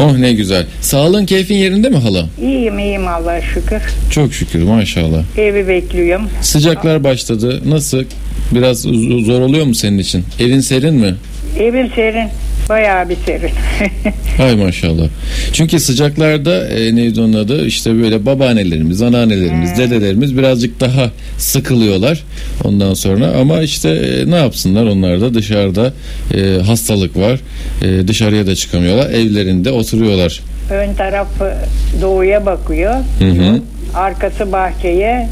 Oh 0.00 0.16
ne 0.18 0.32
güzel. 0.32 0.66
Sağlığın 0.80 1.26
keyfin 1.26 1.54
yerinde 1.54 1.88
mi 1.88 1.96
hala? 1.96 2.26
İyiyim 2.42 2.78
iyiyim 2.78 3.08
Allah'a 3.08 3.40
şükür. 3.40 3.82
Çok 4.10 4.34
şükür 4.34 4.62
maşallah. 4.62 5.22
Evi 5.38 5.68
bekliyorum. 5.68 6.28
Sıcaklar 6.40 7.04
başladı. 7.04 7.60
Nasıl? 7.66 8.04
Biraz 8.52 8.80
zor 9.26 9.40
oluyor 9.40 9.66
mu 9.66 9.74
senin 9.74 9.98
için? 9.98 10.24
Evin 10.40 10.60
serin 10.60 10.94
mi? 10.94 11.14
Evim 11.58 11.90
serin. 11.90 12.28
Bayağı 12.68 13.08
bir 13.08 13.16
serin. 13.26 13.50
Hay 14.36 14.56
maşallah. 14.56 15.08
Çünkü 15.52 15.80
sıcaklarda 15.80 16.68
e, 16.68 16.96
neydi 16.96 17.20
onun 17.20 17.32
adı? 17.32 17.66
İşte 17.66 18.02
böyle 18.02 18.26
babaannelerimiz, 18.26 19.02
anneannelerimiz, 19.02 19.78
dedelerimiz 19.78 20.38
birazcık 20.38 20.80
daha 20.80 21.10
sıkılıyorlar 21.38 22.24
ondan 22.64 22.94
sonra. 22.94 23.32
Ama 23.40 23.62
işte 23.62 23.90
e, 23.90 24.30
ne 24.30 24.36
yapsınlar 24.36 24.84
onlar 24.86 25.20
da 25.20 25.34
dışarıda 25.34 25.92
e, 26.34 26.62
hastalık 26.62 27.16
var. 27.16 27.40
E, 27.82 28.08
dışarıya 28.08 28.46
da 28.46 28.54
çıkamıyorlar. 28.56 29.10
Evlerinde 29.10 29.70
oturuyorlar. 29.70 30.40
Ön 30.70 30.94
tarafı 30.94 31.54
doğuya 32.02 32.46
bakıyor. 32.46 32.94
Hı 33.18 33.24
hı. 33.30 33.60
Arkası 33.94 34.52
bahçeye. 34.52 35.28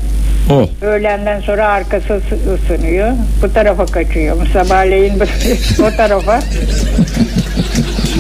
Oh. 0.50 0.68
Öğlenden 0.82 1.40
sonra 1.40 1.68
arkası 1.68 2.14
ısı- 2.14 2.38
ısınıyor. 2.54 3.12
Bu 3.42 3.52
tarafa 3.52 3.86
kaçıyor. 3.86 4.46
Sabahleyin 4.52 5.12
bu- 5.20 5.82
o 5.84 5.96
tarafa. 5.96 6.40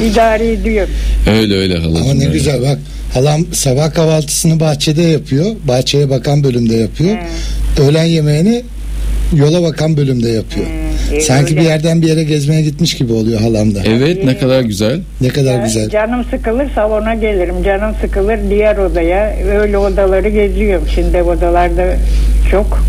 İdare 0.04 0.52
ediyor. 0.52 0.88
Öyle 1.30 1.54
öyle 1.54 1.74
halacığım. 1.78 1.96
Ama 2.02 2.14
ne 2.14 2.24
öyle. 2.24 2.32
güzel 2.32 2.62
bak. 2.62 2.78
Halam 3.14 3.40
sabah 3.52 3.94
kahvaltısını 3.94 4.60
bahçede 4.60 5.02
yapıyor. 5.02 5.46
Bahçeye 5.68 6.10
bakan 6.10 6.44
bölümde 6.44 6.76
yapıyor. 6.76 7.16
Öğlen 7.80 8.04
yemeğini 8.04 8.62
yola 9.36 9.62
bakan 9.62 9.96
bölümde 9.96 10.28
yapıyor. 10.30 10.66
E, 11.12 11.20
Sanki 11.20 11.50
öyle. 11.52 11.60
bir 11.60 11.66
yerden 11.66 12.02
bir 12.02 12.06
yere 12.08 12.24
gezmeye 12.24 12.62
gitmiş 12.62 12.94
gibi 12.94 13.12
oluyor 13.12 13.40
halamda. 13.40 13.78
Evet 13.86 14.24
ne 14.24 14.38
kadar 14.38 14.60
güzel. 14.60 15.00
Ne 15.20 15.28
kadar 15.28 15.54
Ya, 15.54 15.64
güzel. 15.64 15.90
Canım 15.90 16.24
sıkılır 16.30 16.70
salona 16.74 17.14
gelirim. 17.14 17.62
Canım 17.64 17.94
sıkılır 18.00 18.38
diğer 18.50 18.76
odaya. 18.76 19.36
Öyle 19.60 19.78
odaları 19.78 20.28
geziyorum. 20.28 20.88
Şimdi 20.94 21.22
odalarda 21.22 21.96
çok. 22.50 22.84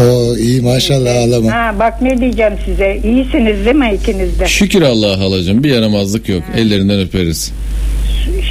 Oo 0.00 0.36
iyi 0.36 0.60
maşallah 0.60 1.14
halama. 1.14 1.52
Ha 1.52 1.74
bak 1.78 2.02
ne 2.02 2.18
diyeceğim 2.20 2.52
size. 2.64 2.96
İyisiniz 3.04 3.64
değil 3.64 3.76
mi 3.76 3.92
ikiniz 4.02 4.40
de? 4.40 4.46
Şükür 4.46 4.82
Allah'a 4.82 5.18
halacığım 5.18 5.64
bir 5.64 5.70
yaramazlık 5.74 6.28
yok. 6.28 6.42
Ellerinden 6.56 7.00
öperiz. 7.00 7.52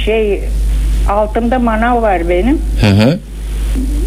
Şey 0.04 0.40
altımda 1.08 1.58
manav 1.58 2.02
var 2.02 2.28
benim. 2.28 2.58
Hı 2.80 2.86
hı. 2.86 3.18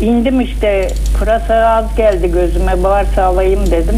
İndim 0.06 0.42
işte 0.42 0.88
pırasa 1.20 1.56
az 1.56 1.86
geldi 1.98 2.32
gözüme 2.34 2.84
varsa 2.84 3.24
alayım 3.24 3.60
dedim. 3.72 3.96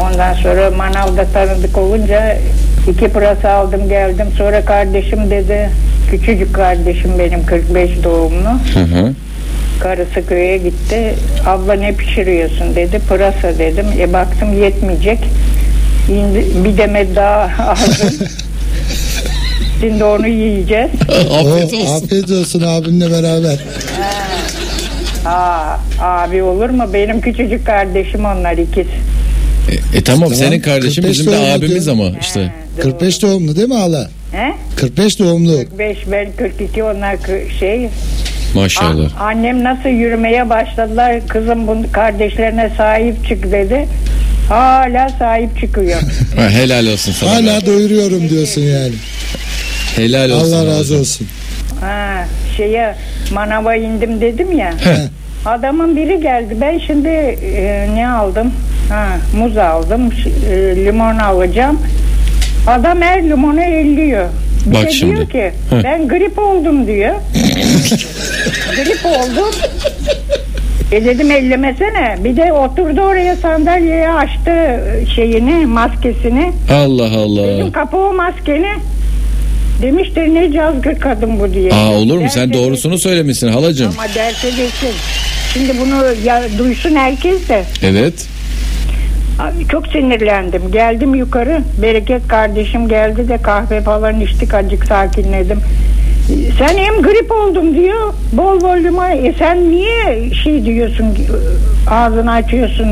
Ondan 0.00 0.34
sonra 0.34 0.70
manavda 0.70 1.24
tanıdık 1.24 1.78
olunca 1.78 2.36
iki 2.90 3.08
pırasa 3.08 3.50
aldım 3.50 3.88
geldim. 3.88 4.26
Sonra 4.38 4.64
kardeşim 4.64 5.30
dedi 5.30 5.70
küçücük 6.10 6.54
kardeşim 6.54 7.10
benim 7.18 7.46
45 7.46 7.90
doğumlu. 8.04 8.48
Hı 8.74 8.80
hı. 8.80 9.12
Karısı 9.80 10.26
köye 10.26 10.56
gitti. 10.56 11.14
Abla 11.46 11.72
ne 11.74 11.92
pişiriyorsun 11.92 12.74
dedi. 12.76 12.98
Pırasa 13.08 13.58
dedim. 13.58 13.86
E 13.98 14.12
baktım 14.12 14.62
yetmeyecek. 14.62 15.18
İndi, 16.10 16.44
bir 16.64 16.76
demet 16.78 17.16
daha 17.16 17.64
aldım. 17.72 18.16
Şimdi 19.80 20.04
onu 20.04 20.28
yiyeceğiz. 20.28 20.90
Afiyet 21.08 21.74
Oo, 21.74 21.76
olsun. 21.76 22.04
afiyet 22.04 22.30
olsun 22.30 22.62
abimle 22.66 23.10
beraber. 23.10 23.58
Aa, 25.26 25.76
abi 26.00 26.42
olur 26.42 26.70
mu? 26.70 26.84
Benim 26.92 27.20
küçücük 27.20 27.66
kardeşim 27.66 28.24
onlar 28.24 28.52
ikiz. 28.58 28.86
E, 29.70 29.98
e 29.98 30.02
tamam, 30.04 30.20
Tamam, 30.20 30.34
senin 30.34 30.60
kardeşin 30.60 31.02
45 31.02 31.10
bizim 31.18 31.32
de 31.32 31.36
doğumlu 31.36 31.52
abimiz 31.52 31.88
ama 31.88 32.04
işte. 32.20 32.52
45 32.82 33.22
doğumlu 33.22 33.56
değil 33.56 33.68
mi 33.68 33.74
hala? 33.74 34.10
He? 34.32 34.52
45 34.76 35.18
doğumlu. 35.18 35.58
45 35.58 35.98
ben 36.12 36.28
42 36.36 36.82
onlar 36.82 37.16
şey. 37.60 37.88
Maşallah. 38.54 39.20
A- 39.20 39.24
annem 39.24 39.64
nasıl 39.64 39.88
yürümeye 39.88 40.50
başladılar. 40.50 41.26
Kızım 41.28 41.66
bu 41.66 41.76
kardeşlerine 41.92 42.70
sahip 42.76 43.28
çık 43.28 43.52
dedi. 43.52 43.88
Hala 44.48 45.08
sahip 45.08 45.60
çıkıyor. 45.60 46.00
Helal 46.36 46.86
olsun 46.86 47.12
sana. 47.12 47.30
Hala 47.30 47.66
doyuruyorum 47.66 48.28
diyorsun 48.28 48.60
yani. 48.62 48.92
Helal 49.96 50.30
olsun. 50.30 50.52
Allah 50.52 50.66
razı 50.66 50.72
halacığım. 50.74 51.00
olsun. 51.00 51.26
ha, 51.80 52.24
şeye 52.56 52.94
manava 53.32 53.74
indim 53.76 54.20
dedim 54.20 54.58
ya. 54.58 54.74
Adamın 55.44 55.96
biri 55.96 56.20
geldi. 56.20 56.56
Ben 56.60 56.78
şimdi 56.86 57.08
e, 57.08 57.88
ne 57.94 58.08
aldım? 58.08 58.52
Ha, 58.88 59.06
muz 59.36 59.56
aldım. 59.56 60.10
e, 60.50 60.76
limon 60.84 61.18
alacağım. 61.18 61.80
Adam 62.66 63.02
her 63.02 63.22
limonu 63.22 63.62
elliyor. 63.62 64.28
Bir 64.66 64.74
Bak 64.74 64.84
de 64.86 64.90
şimdi. 64.90 65.16
diyor 65.16 65.28
ki 65.30 65.52
Heh. 65.70 65.84
ben 65.84 66.08
grip 66.08 66.38
oldum 66.38 66.86
diyor. 66.86 67.14
grip 68.76 69.06
oldum. 69.06 69.50
E 70.92 71.04
dedim 71.04 71.30
ellemesene. 71.30 72.16
Bir 72.24 72.36
de 72.36 72.52
oturdu 72.52 73.00
oraya 73.00 73.36
sandalyeye 73.36 74.10
açtı 74.10 74.50
şeyini, 75.14 75.66
maskesini. 75.66 76.52
Allah 76.72 77.10
Allah. 77.18 77.46
Dedim 77.48 77.72
kapı 77.72 77.96
o 77.96 78.12
maskeni. 78.14 78.72
Demiştir 79.82 80.34
ne 80.34 80.52
cazgır 80.52 80.94
kadın 81.00 81.40
bu 81.40 81.54
diye. 81.54 81.72
Aa 81.72 81.90
olur 81.92 82.18
mu? 82.18 82.26
Sen 82.30 82.50
Derse 82.52 82.62
doğrusunu 82.64 82.98
söylemişsin 82.98 83.48
halacığım. 83.48 83.92
ama 83.98 84.08
derse 84.14 84.50
geçsin. 84.50 84.90
Şimdi 85.54 85.72
bunu 85.80 86.04
ya, 86.24 86.42
duysun 86.58 86.94
herkes 86.94 87.48
de. 87.48 87.64
Evet. 87.82 88.26
Çok 89.68 89.86
sinirlendim. 89.86 90.62
Geldim 90.72 91.14
yukarı. 91.14 91.60
Bereket 91.82 92.28
kardeşim 92.28 92.88
geldi 92.88 93.28
de 93.28 93.38
kahve 93.38 93.80
falan 93.80 94.20
içtik. 94.20 94.54
Acık 94.54 94.84
sakinledim. 94.84 95.60
Sen 96.58 96.76
hem 96.76 97.02
grip 97.02 97.30
oldum 97.30 97.74
diyor. 97.74 98.14
Bol 98.32 98.76
limon. 98.84 99.24
E 99.24 99.34
sen 99.38 99.70
niye 99.70 100.34
şey 100.34 100.64
diyorsun 100.64 101.06
ağzını 101.90 102.32
açıyorsun. 102.32 102.88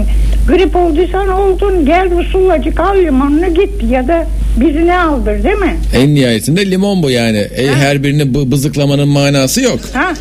Grip 0.48 0.76
olduysan 0.76 1.28
oldun. 1.28 1.86
Gel 1.86 2.18
usullacık 2.18 2.80
al 2.80 2.96
limonunu 2.96 3.54
git 3.54 3.82
ya 3.90 4.08
da 4.08 4.26
birine 4.56 4.98
aldır 4.98 5.44
değil 5.44 5.56
mi? 5.56 5.76
En 5.94 6.14
nihayetinde 6.14 6.70
limon 6.70 7.02
bu 7.02 7.10
yani. 7.10 7.38
E, 7.38 7.66
her 7.74 8.02
birini 8.02 8.22
bı- 8.22 8.50
bızıklamanın 8.50 9.08
manası 9.08 9.60
yok. 9.60 9.80
Ha? 9.92 10.14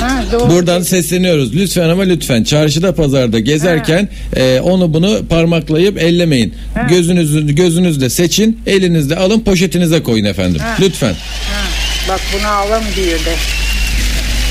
Ha 0.00 0.22
doğru. 0.32 0.50
Buradan 0.50 0.82
sesleniyoruz. 0.82 1.54
Lütfen 1.56 1.88
ama 1.88 2.02
lütfen 2.02 2.44
çarşıda 2.44 2.94
pazarda 2.94 3.40
gezerken 3.40 4.08
e, 4.36 4.60
onu 4.60 4.94
bunu 4.94 5.26
parmaklayıp 5.28 5.98
ellemeyin. 6.02 6.54
Gözünüzü 6.88 7.54
gözünüzle 7.54 8.10
seçin, 8.10 8.60
elinizle 8.66 9.16
alın, 9.16 9.40
poşetinize 9.40 10.02
koyun 10.02 10.24
efendim. 10.24 10.60
Lütfen. 10.80 11.12
Ha, 11.12 11.62
bak 12.08 12.20
bunu 12.38 12.46
alalım 12.48 12.84
diyor 12.96 13.18
de. 13.18 13.34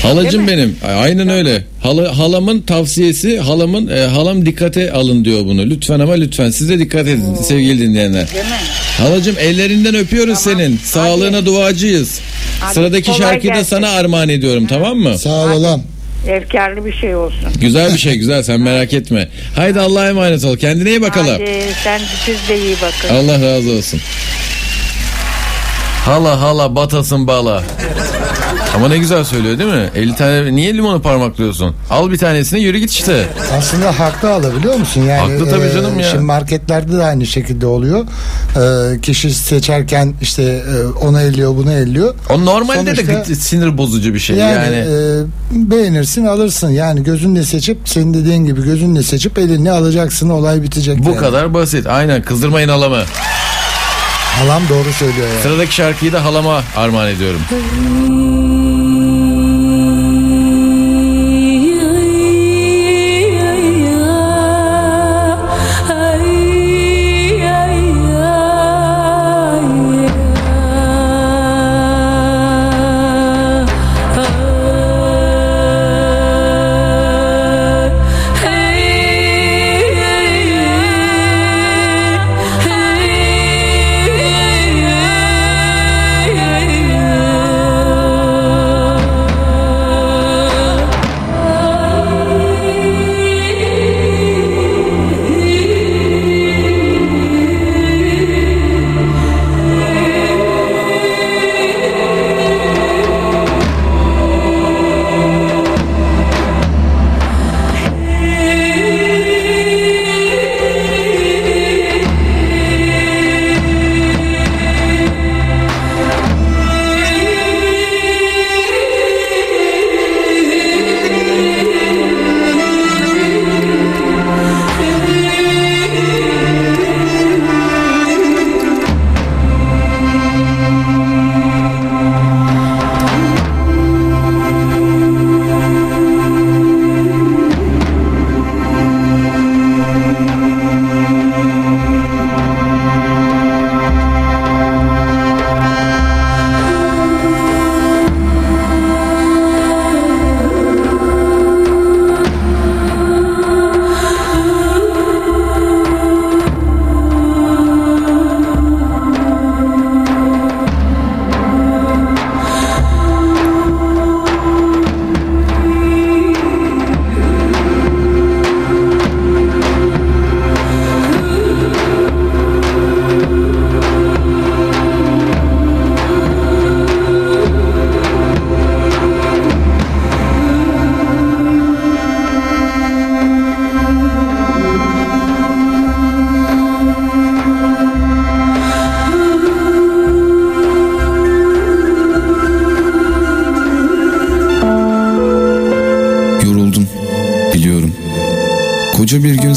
Halacım 0.02 0.48
benim. 0.48 0.76
Aynen 0.98 1.28
öyle. 1.28 1.64
Hala, 1.82 2.18
halamın 2.18 2.60
tavsiyesi, 2.60 3.40
halamın 3.40 3.88
e, 3.88 4.00
halam 4.06 4.46
dikkate 4.46 4.92
alın 4.92 5.24
diyor 5.24 5.44
bunu. 5.44 5.62
Lütfen 5.70 6.00
ama 6.00 6.12
lütfen 6.12 6.50
siz 6.50 6.68
de 6.68 6.78
dikkat 6.78 7.08
edin 7.08 7.34
sevgili 7.34 7.80
dinleyenler. 7.80 8.28
Değil 8.34 8.44
mi? 8.44 8.50
Halacım 8.98 9.36
ellerinden 9.38 9.94
öpüyoruz 9.94 10.44
Tamam. 10.44 10.58
senin. 10.58 10.76
Sağlığına 10.84 11.46
duacıyız. 11.46 12.20
Hadi, 12.60 12.74
Sıradaki 12.74 13.12
kolay 13.12 13.32
şarkıyı 13.32 13.54
da 13.54 13.64
sana 13.64 13.88
armağan 13.90 14.28
ediyorum 14.28 14.66
tamam 14.66 14.98
mı? 14.98 15.18
Sağ 15.18 15.30
ol 15.44 15.50
olam. 15.50 15.82
Efkarlı 16.28 16.86
bir 16.86 16.92
şey 16.92 17.14
olsun. 17.16 17.38
Güzel 17.60 17.92
bir 17.94 17.98
şey 17.98 18.14
güzel 18.14 18.42
sen 18.42 18.60
merak 18.60 18.92
etme. 18.92 19.28
Haydi 19.56 19.80
Allah'a 19.80 20.08
emanet 20.08 20.44
ol. 20.44 20.56
Kendine 20.56 20.90
iyi 20.90 21.02
bakalım. 21.02 21.32
Hadi 21.32 21.62
sen 21.84 22.00
siz 22.26 22.48
de 22.48 22.58
iyi 22.58 22.76
bakın. 22.82 23.14
Allah 23.14 23.32
razı 23.46 23.70
olsun. 23.70 24.00
Hala 26.04 26.40
hala 26.40 26.76
batasın 26.76 27.26
bala. 27.26 27.62
Ama 28.76 28.88
ne 28.88 28.98
güzel 28.98 29.24
söylüyor 29.24 29.58
değil 29.58 29.70
mi? 29.70 29.90
50 29.94 30.14
tane 30.14 30.54
niye 30.56 30.74
limonu 30.74 31.02
parmaklıyorsun? 31.02 31.74
Al 31.90 32.10
bir 32.10 32.18
tanesini 32.18 32.60
yürü 32.60 32.78
git 32.78 32.90
işte. 32.90 33.26
Aslında 33.58 33.98
haklı 34.00 34.32
alabiliyor 34.32 34.74
musun? 34.76 35.02
Yani, 35.02 35.32
Haklı 35.32 35.50
tabii 35.50 35.72
canım 35.74 35.98
ya. 36.00 36.10
Şimdi 36.10 36.24
marketlerde 36.24 36.92
de 36.96 37.04
aynı 37.04 37.26
şekilde 37.26 37.66
oluyor. 37.66 38.04
E, 38.94 39.00
kişi 39.00 39.34
seçerken 39.34 40.14
işte 40.22 40.42
e, 40.42 40.86
onu 41.04 41.20
elliyor 41.20 41.56
bunu 41.56 41.72
elliyor. 41.72 42.14
O 42.30 42.44
normalde 42.46 42.86
de 42.96 42.96
Sonuçta- 42.96 43.12
gı- 43.32 43.34
sinir 43.34 43.78
bozucu 43.78 44.14
bir 44.14 44.18
şey. 44.18 44.36
Yani, 44.36 44.52
Yani, 44.54 44.76
e, 44.76 45.70
beğenirsin 45.70 46.24
alırsın. 46.26 46.68
Yani 46.70 47.02
gözünle 47.04 47.42
seçip 47.44 47.78
senin 47.84 48.14
dediğin 48.14 48.44
gibi 48.44 48.64
gözünle 48.64 49.02
seçip 49.02 49.38
eline 49.38 49.70
alacaksın 49.70 50.30
olay 50.30 50.62
bitecek. 50.62 50.98
bu 51.04 51.10
yani. 51.10 51.18
kadar 51.20 51.54
basit. 51.54 51.86
Aynen 51.86 52.22
kızdırmayın 52.22 52.68
halamı. 52.68 53.02
Halam 54.40 54.62
doğru 54.68 54.92
söylüyor 54.92 55.28
yani. 55.28 55.42
Sıradaki 55.42 55.74
şarkıyı 55.74 56.12
da 56.12 56.24
halama 56.24 56.62
armağan 56.76 57.08
ediyorum. 57.08 57.40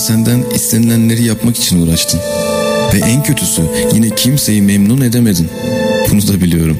senden 0.03 0.43
istenilenleri 0.55 1.23
yapmak 1.23 1.57
için 1.57 1.81
uğraştın. 1.81 2.19
Ve 2.93 2.97
en 2.97 3.23
kötüsü 3.23 3.61
yine 3.93 4.09
kimseyi 4.09 4.61
memnun 4.61 5.01
edemedin. 5.01 5.49
Bunu 6.11 6.27
da 6.27 6.41
biliyorum. 6.41 6.79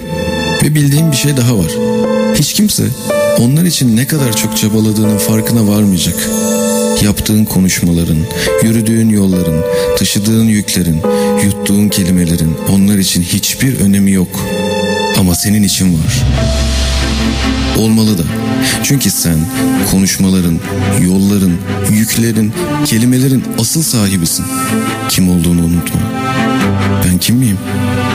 Ve 0.64 0.76
bildiğim 0.76 1.12
bir 1.12 1.18
şey 1.18 1.38
daha 1.38 1.58
var. 1.58 1.72
Hiç 2.36 2.54
kimse 2.54 2.84
onlar 3.40 3.64
için 3.64 3.98
ne 3.98 4.08
kadar 4.08 4.38
çok 4.38 4.58
çabaladığının 4.58 5.18
farkına 5.18 5.68
varmayacak. 5.68 6.16
Yaptığın 7.04 7.46
konuşmaların, 7.46 8.18
yürüdüğün 8.64 9.10
yolların, 9.10 9.62
taşıdığın 9.98 10.46
yüklerin, 10.46 11.02
yuttuğun 11.46 11.90
kelimelerin 11.90 12.58
onlar 12.70 12.98
için 12.98 13.22
hiçbir 13.22 13.80
önemi 13.80 14.12
yok. 14.12 14.40
Ama 15.18 15.36
senin 15.36 15.64
için 15.64 15.94
var. 15.94 16.24
Olmalı 17.78 18.18
da. 18.18 18.24
Çünkü 18.84 19.12
sen 19.12 19.38
konuşmaların, 19.92 20.60
yolların, 21.02 21.58
yüklerin, 21.92 22.54
kelimelerin 22.86 23.44
asıl 23.60 23.82
sahibisin. 23.82 24.46
Kim 25.10 25.30
olduğunu 25.30 25.62
unutma. 25.66 26.00
Ben 27.06 27.18
kim 27.18 27.36
miyim? 27.36 27.58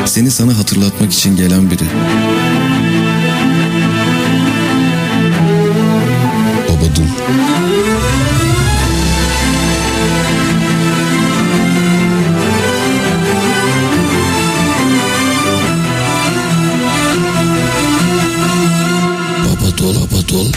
Seni 0.07 0.31
sana 0.31 0.59
hatırlatmak 0.59 1.13
için 1.13 1.37
gelen 1.37 1.71
biri. 1.71 1.85
Babadul, 6.69 7.09
Babadul. 20.29 20.53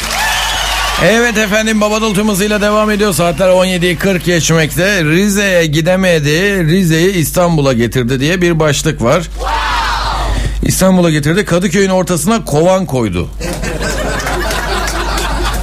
Evet 1.03 1.38
efendim 1.38 1.81
Babadol 1.81 2.13
tüm 2.13 2.29
hızıyla 2.29 2.62
devam 2.62 2.91
ediyor. 2.91 3.13
Saatler 3.13 3.49
17'yi 3.49 3.95
40 3.97 4.25
geçmekte. 4.25 5.03
Rize'ye 5.03 5.65
gidemedi. 5.65 6.65
Rize'yi 6.67 7.12
İstanbul'a 7.12 7.73
getirdi 7.73 8.19
diye 8.19 8.41
bir 8.41 8.60
başlık 8.60 9.01
var. 9.01 9.29
İstanbul'a 10.63 11.10
getirdi. 11.10 11.45
Kadıköy'ün 11.45 11.89
ortasına 11.89 12.45
kovan 12.45 12.86
koydu. 12.86 13.29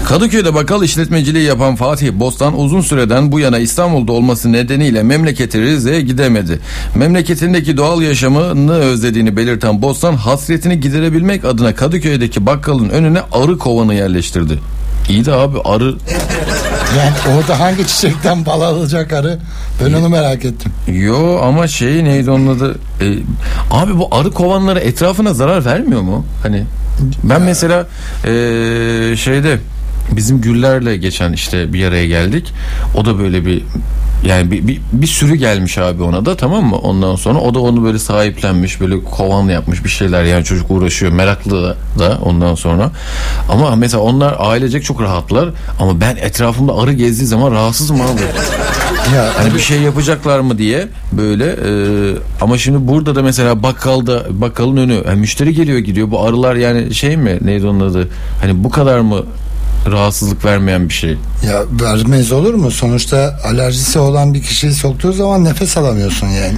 Kadıköy'de 0.08 0.54
bakkal 0.54 0.82
işletmeciliği 0.82 1.44
yapan 1.44 1.76
Fatih 1.76 2.12
Bostan 2.12 2.58
uzun 2.58 2.80
süreden 2.80 3.32
bu 3.32 3.40
yana 3.40 3.58
İstanbul'da 3.58 4.12
olması 4.12 4.52
nedeniyle 4.52 5.02
memleketi 5.02 5.60
Rize'ye 5.60 6.00
gidemedi. 6.00 6.60
Memleketindeki 6.94 7.76
doğal 7.76 8.02
yaşamını 8.02 8.74
özlediğini 8.74 9.36
belirten 9.36 9.82
Bostan 9.82 10.16
hasretini 10.16 10.80
giderebilmek 10.80 11.44
adına 11.44 11.74
Kadıköy'deki 11.74 12.46
bakkalın 12.46 12.88
önüne 12.88 13.20
arı 13.32 13.58
kovanı 13.58 13.94
yerleştirdi. 13.94 14.58
İyi 15.08 15.24
de 15.24 15.32
abi 15.32 15.58
arı 15.64 15.94
Yani 16.98 17.36
orada 17.36 17.60
hangi 17.60 17.86
çiçekten 17.86 18.46
bal 18.46 18.60
alacak 18.60 19.12
arı? 19.12 19.38
Ben 19.84 19.92
onu 19.92 20.08
merak 20.08 20.44
ettim. 20.44 20.72
Yo 20.86 21.38
ama 21.42 21.68
şey 21.68 22.04
neydi 22.04 22.30
onun 22.30 22.58
adı? 22.58 22.78
Ee, 23.00 23.14
abi 23.70 23.98
bu 23.98 24.08
arı 24.14 24.30
kovanları 24.30 24.78
etrafına 24.78 25.34
zarar 25.34 25.64
vermiyor 25.64 26.00
mu? 26.00 26.24
Hani 26.42 26.64
ben 27.24 27.42
mesela 27.42 27.86
ee, 28.24 29.16
şeyde 29.16 29.58
bizim 30.16 30.40
güllerle 30.40 30.96
geçen 30.96 31.32
işte 31.32 31.72
bir 31.72 31.84
araya 31.84 32.06
geldik. 32.06 32.52
O 32.94 33.04
da 33.04 33.18
böyle 33.18 33.46
bir 33.46 33.62
yani 34.26 34.50
bir, 34.50 34.68
bir, 34.68 34.80
bir 34.92 35.06
sürü 35.06 35.34
gelmiş 35.34 35.78
abi 35.78 36.02
ona 36.02 36.26
da 36.26 36.36
tamam 36.36 36.64
mı? 36.64 36.76
Ondan 36.76 37.16
sonra 37.16 37.38
o 37.38 37.54
da 37.54 37.60
onu 37.60 37.84
böyle 37.84 37.98
sahiplenmiş 37.98 38.80
böyle 38.80 39.04
kovan 39.04 39.48
yapmış 39.48 39.84
bir 39.84 39.88
şeyler 39.88 40.24
yani 40.24 40.44
çocuk 40.44 40.70
uğraşıyor 40.70 41.12
meraklı 41.12 41.62
da, 41.62 41.76
da 41.98 42.18
ondan 42.24 42.54
sonra. 42.54 42.90
Ama 43.50 43.76
mesela 43.76 44.02
onlar 44.02 44.36
ailecek 44.38 44.84
çok 44.84 45.02
rahatlar 45.02 45.48
ama 45.80 46.00
ben 46.00 46.16
etrafımda 46.16 46.76
arı 46.76 46.92
gezdiği 46.92 47.26
zaman 47.26 47.52
rahatsızım 47.52 48.00
abi. 48.00 48.20
Ya 49.14 49.30
Hani 49.36 49.54
bir 49.54 49.58
şey 49.60 49.80
yapacaklar 49.80 50.40
mı 50.40 50.58
diye 50.58 50.88
böyle 51.12 51.44
e, 51.44 51.70
ama 52.40 52.58
şimdi 52.58 52.88
burada 52.88 53.14
da 53.14 53.22
mesela 53.22 53.62
bakkalda 53.62 54.22
bakkalın 54.30 54.76
önü 54.76 55.02
yani 55.06 55.20
müşteri 55.20 55.54
geliyor 55.54 55.78
gidiyor 55.78 56.10
bu 56.10 56.22
arılar 56.24 56.54
yani 56.54 56.94
şey 56.94 57.16
mi 57.16 57.38
neydi 57.40 57.66
onun 57.66 57.90
adı 57.90 58.08
hani 58.40 58.64
bu 58.64 58.70
kadar 58.70 59.00
mı 59.00 59.22
rahatsızlık 59.86 60.44
vermeyen 60.44 60.88
bir 60.88 60.94
şey. 60.94 61.10
Ya 61.46 61.62
vermez 61.82 62.32
olur 62.32 62.54
mu? 62.54 62.70
Sonuçta 62.70 63.40
alerjisi 63.44 63.98
olan 63.98 64.34
bir 64.34 64.42
kişiyi 64.42 64.72
soktuğu 64.72 65.12
zaman 65.12 65.44
nefes 65.44 65.76
alamıyorsun 65.76 66.26
yani. 66.26 66.56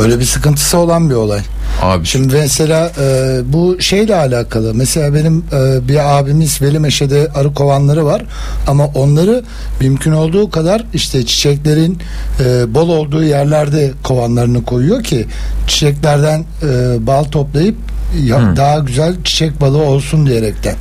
Öyle 0.00 0.18
bir 0.18 0.24
sıkıntısı 0.24 0.78
olan 0.78 1.10
bir 1.10 1.14
olay. 1.14 1.40
Abi 1.82 2.06
Şimdi 2.06 2.36
mesela 2.36 2.92
e, 3.00 3.40
bu 3.52 3.76
şeyle 3.80 4.16
alakalı. 4.16 4.74
Mesela 4.74 5.14
benim 5.14 5.44
e, 5.52 5.88
bir 5.88 6.18
abimiz 6.18 6.62
Veli 6.62 6.78
Meşe'de 6.78 7.28
arı 7.34 7.54
kovanları 7.54 8.04
var. 8.06 8.22
Ama 8.66 8.86
onları 8.86 9.42
mümkün 9.80 10.12
olduğu 10.12 10.50
kadar 10.50 10.84
işte 10.94 11.26
çiçeklerin 11.26 11.98
e, 12.40 12.74
bol 12.74 12.88
olduğu 12.88 13.24
yerlerde 13.24 13.92
kovanlarını 14.02 14.64
koyuyor 14.64 15.02
ki 15.02 15.26
çiçeklerden 15.66 16.44
e, 16.62 17.06
bal 17.06 17.24
toplayıp 17.24 17.76
ya- 18.24 18.56
daha 18.56 18.78
güzel 18.78 19.14
çiçek 19.24 19.60
balığı 19.60 19.82
olsun 19.82 20.26
diyerekten. 20.26 20.74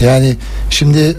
Yani 0.00 0.36
şimdi 0.70 1.16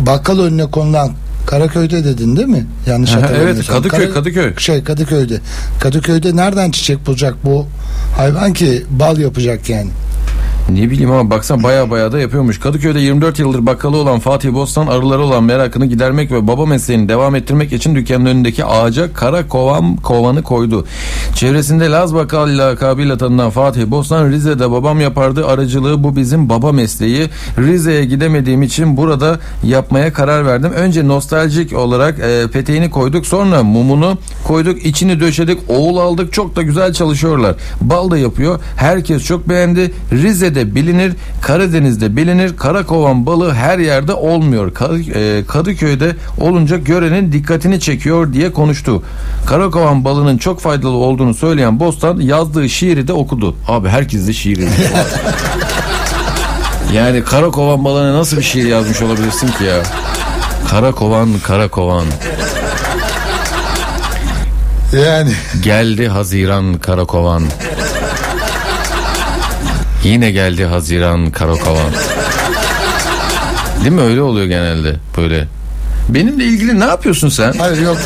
bakkal 0.00 0.38
önüne 0.38 0.66
konulan 0.66 1.12
Karaköy'de 1.46 2.04
dedin 2.04 2.36
değil 2.36 2.48
mi? 2.48 2.66
Yanlış 2.86 3.10
hatırlamıyorsam. 3.10 3.56
evet, 3.56 3.66
Kadıköy, 3.66 4.12
Kadıköy. 4.14 4.52
Şey 4.58 4.84
Kadıköy'de. 4.84 5.40
Kadıköy'de 5.80 6.36
nereden 6.36 6.70
çiçek 6.70 7.06
bulacak 7.06 7.34
bu 7.44 7.66
hayvan 8.16 8.52
ki 8.52 8.82
bal 8.90 9.18
yapacak 9.18 9.68
yani. 9.70 9.90
Ne 10.70 10.90
bileyim 10.90 11.10
ama 11.10 11.30
baksan 11.30 11.62
baya 11.62 11.90
baya 11.90 12.12
da 12.12 12.20
yapıyormuş. 12.20 12.60
Kadıköy'de 12.60 13.00
24 13.00 13.38
yıldır 13.38 13.66
bakkalı 13.66 13.96
olan 13.96 14.18
Fatih 14.18 14.52
Bostan 14.52 14.86
arıları 14.86 15.22
olan 15.22 15.44
merakını 15.44 15.86
gidermek 15.86 16.32
ve 16.32 16.48
baba 16.48 16.66
mesleğini 16.66 17.08
devam 17.08 17.34
ettirmek 17.34 17.72
için 17.72 17.94
dükkanın 17.94 18.26
önündeki 18.26 18.64
ağaca 18.64 19.12
kara 19.12 19.48
kovan 19.48 19.96
kovanı 19.96 20.42
koydu. 20.42 20.86
Çevresinde 21.34 21.90
Laz 21.90 22.14
Bakkal 22.14 22.58
lakabıyla 22.58 23.18
tanınan 23.18 23.50
Fatih 23.50 23.86
Bostan 23.86 24.30
Rize'de 24.30 24.70
babam 24.70 25.00
yapardı 25.00 25.46
aracılığı 25.46 26.04
bu 26.04 26.16
bizim 26.16 26.48
baba 26.48 26.72
mesleği. 26.72 27.28
Rize'ye 27.58 28.04
gidemediğim 28.04 28.62
için 28.62 28.96
burada 28.96 29.38
yapmaya 29.64 30.12
karar 30.12 30.46
verdim. 30.46 30.72
Önce 30.72 31.08
nostaljik 31.08 31.72
olarak 31.72 32.18
e, 32.18 32.46
peteğini 32.52 32.90
koyduk 32.90 33.26
sonra 33.26 33.62
mumunu 33.62 34.18
koyduk 34.46 34.86
içini 34.86 35.20
döşedik 35.20 35.58
oğul 35.68 35.96
aldık 35.96 36.32
çok 36.32 36.56
da 36.56 36.62
güzel 36.62 36.92
çalışıyorlar. 36.92 37.54
Bal 37.80 38.10
da 38.10 38.18
yapıyor. 38.18 38.60
Herkes 38.76 39.24
çok 39.24 39.48
beğendi. 39.48 39.92
Rize'de 40.52 40.74
bilinir, 40.74 41.12
Karadeniz'de 41.42 42.16
bilinir. 42.16 42.56
Karakovan 42.56 43.26
balığı 43.26 43.54
her 43.54 43.78
yerde 43.78 44.12
olmuyor. 44.12 44.72
E, 45.14 45.44
Kadıköy'de 45.46 46.16
olunca 46.40 46.76
görenin 46.76 47.32
dikkatini 47.32 47.80
çekiyor 47.80 48.32
diye 48.32 48.52
konuştu. 48.52 49.02
Karakovan 49.46 50.04
balının 50.04 50.38
çok 50.38 50.60
faydalı 50.60 50.96
olduğunu 50.96 51.34
söyleyen 51.34 51.80
Bostan 51.80 52.20
yazdığı 52.20 52.68
şiiri 52.68 53.08
de 53.08 53.12
okudu. 53.12 53.56
Abi 53.68 53.88
herkes 53.88 54.26
de 54.26 54.32
şiir 54.32 54.58
yazıyor. 54.58 54.90
Yani 56.94 57.24
Karakovan 57.24 57.84
balığına 57.84 58.18
nasıl 58.18 58.36
bir 58.36 58.42
şiir 58.42 58.66
yazmış 58.66 59.02
olabilirsin 59.02 59.46
ki 59.46 59.64
ya? 59.64 59.82
Karakovan, 60.70 61.28
Karakovan. 61.42 62.04
Yani 64.92 65.32
Geldi 65.62 66.08
Haziran 66.08 66.74
Karakovan. 66.74 67.42
Yine 70.04 70.30
geldi 70.30 70.64
Haziran 70.64 71.30
Karakovan. 71.30 71.92
Değil 73.80 73.92
mi 73.92 74.00
öyle 74.00 74.22
oluyor 74.22 74.46
genelde 74.46 74.96
böyle. 75.16 75.46
Benimle 76.08 76.44
ilgili 76.44 76.80
ne 76.80 76.84
yapıyorsun 76.84 77.28
sen? 77.28 77.52
hayır 77.58 77.82
yok 77.82 77.96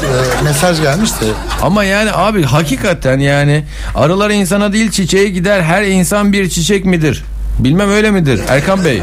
e, 0.41 0.45
mesaj 0.45 0.81
gelmiş 0.81 1.11
de 1.11 1.25
Ama 1.63 1.85
yani 1.85 2.11
abi 2.13 2.43
hakikaten 2.43 3.19
yani 3.19 3.65
arılar 3.95 4.31
insana 4.31 4.73
değil 4.73 4.91
çiçeğe 4.91 5.29
gider 5.29 5.63
her 5.63 5.83
insan 5.83 6.33
bir 6.33 6.49
çiçek 6.49 6.85
midir? 6.85 7.25
Bilmem 7.59 7.91
öyle 7.91 8.11
midir 8.11 8.41
Erkan 8.49 8.85
Bey? 8.85 9.03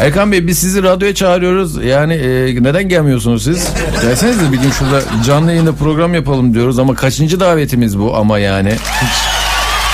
Erkan 0.00 0.32
Bey 0.32 0.46
biz 0.46 0.58
sizi 0.58 0.82
radyoya 0.82 1.14
çağırıyoruz. 1.14 1.84
Yani 1.84 2.14
e, 2.14 2.62
neden 2.62 2.88
gelmiyorsunuz 2.88 3.44
siz? 3.44 3.68
Gelsenize 4.02 4.52
bir 4.52 4.56
gün 4.58 4.70
şurada 4.70 5.00
canlı 5.26 5.50
yayında 5.50 5.72
program 5.72 6.14
yapalım 6.14 6.54
diyoruz 6.54 6.78
ama 6.78 6.94
kaçıncı 6.94 7.40
davetimiz 7.40 7.98
bu 7.98 8.16
ama 8.16 8.38
yani. 8.38 8.72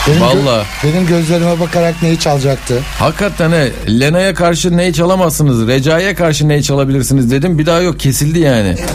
Benim, 0.09 0.19
gö- 0.23 0.47
Vallahi. 0.47 0.67
benim 0.85 1.07
gözlerime 1.07 1.61
bakarak 1.61 2.03
neyi 2.03 2.19
çalacaktı? 2.19 2.83
Hakikaten 2.99 3.51
he, 3.53 3.73
Lena'ya 4.01 4.35
karşı 4.35 4.77
neyi 4.77 4.93
çalamazsınız, 4.95 5.67
Recai'ye 5.69 6.15
karşı 6.15 6.49
neyi 6.49 6.63
çalabilirsiniz 6.63 7.31
dedim. 7.31 7.59
Bir 7.59 7.67
daha 7.67 7.81
yok 7.81 8.01
kesildi 8.01 8.39
yani. 8.39 8.77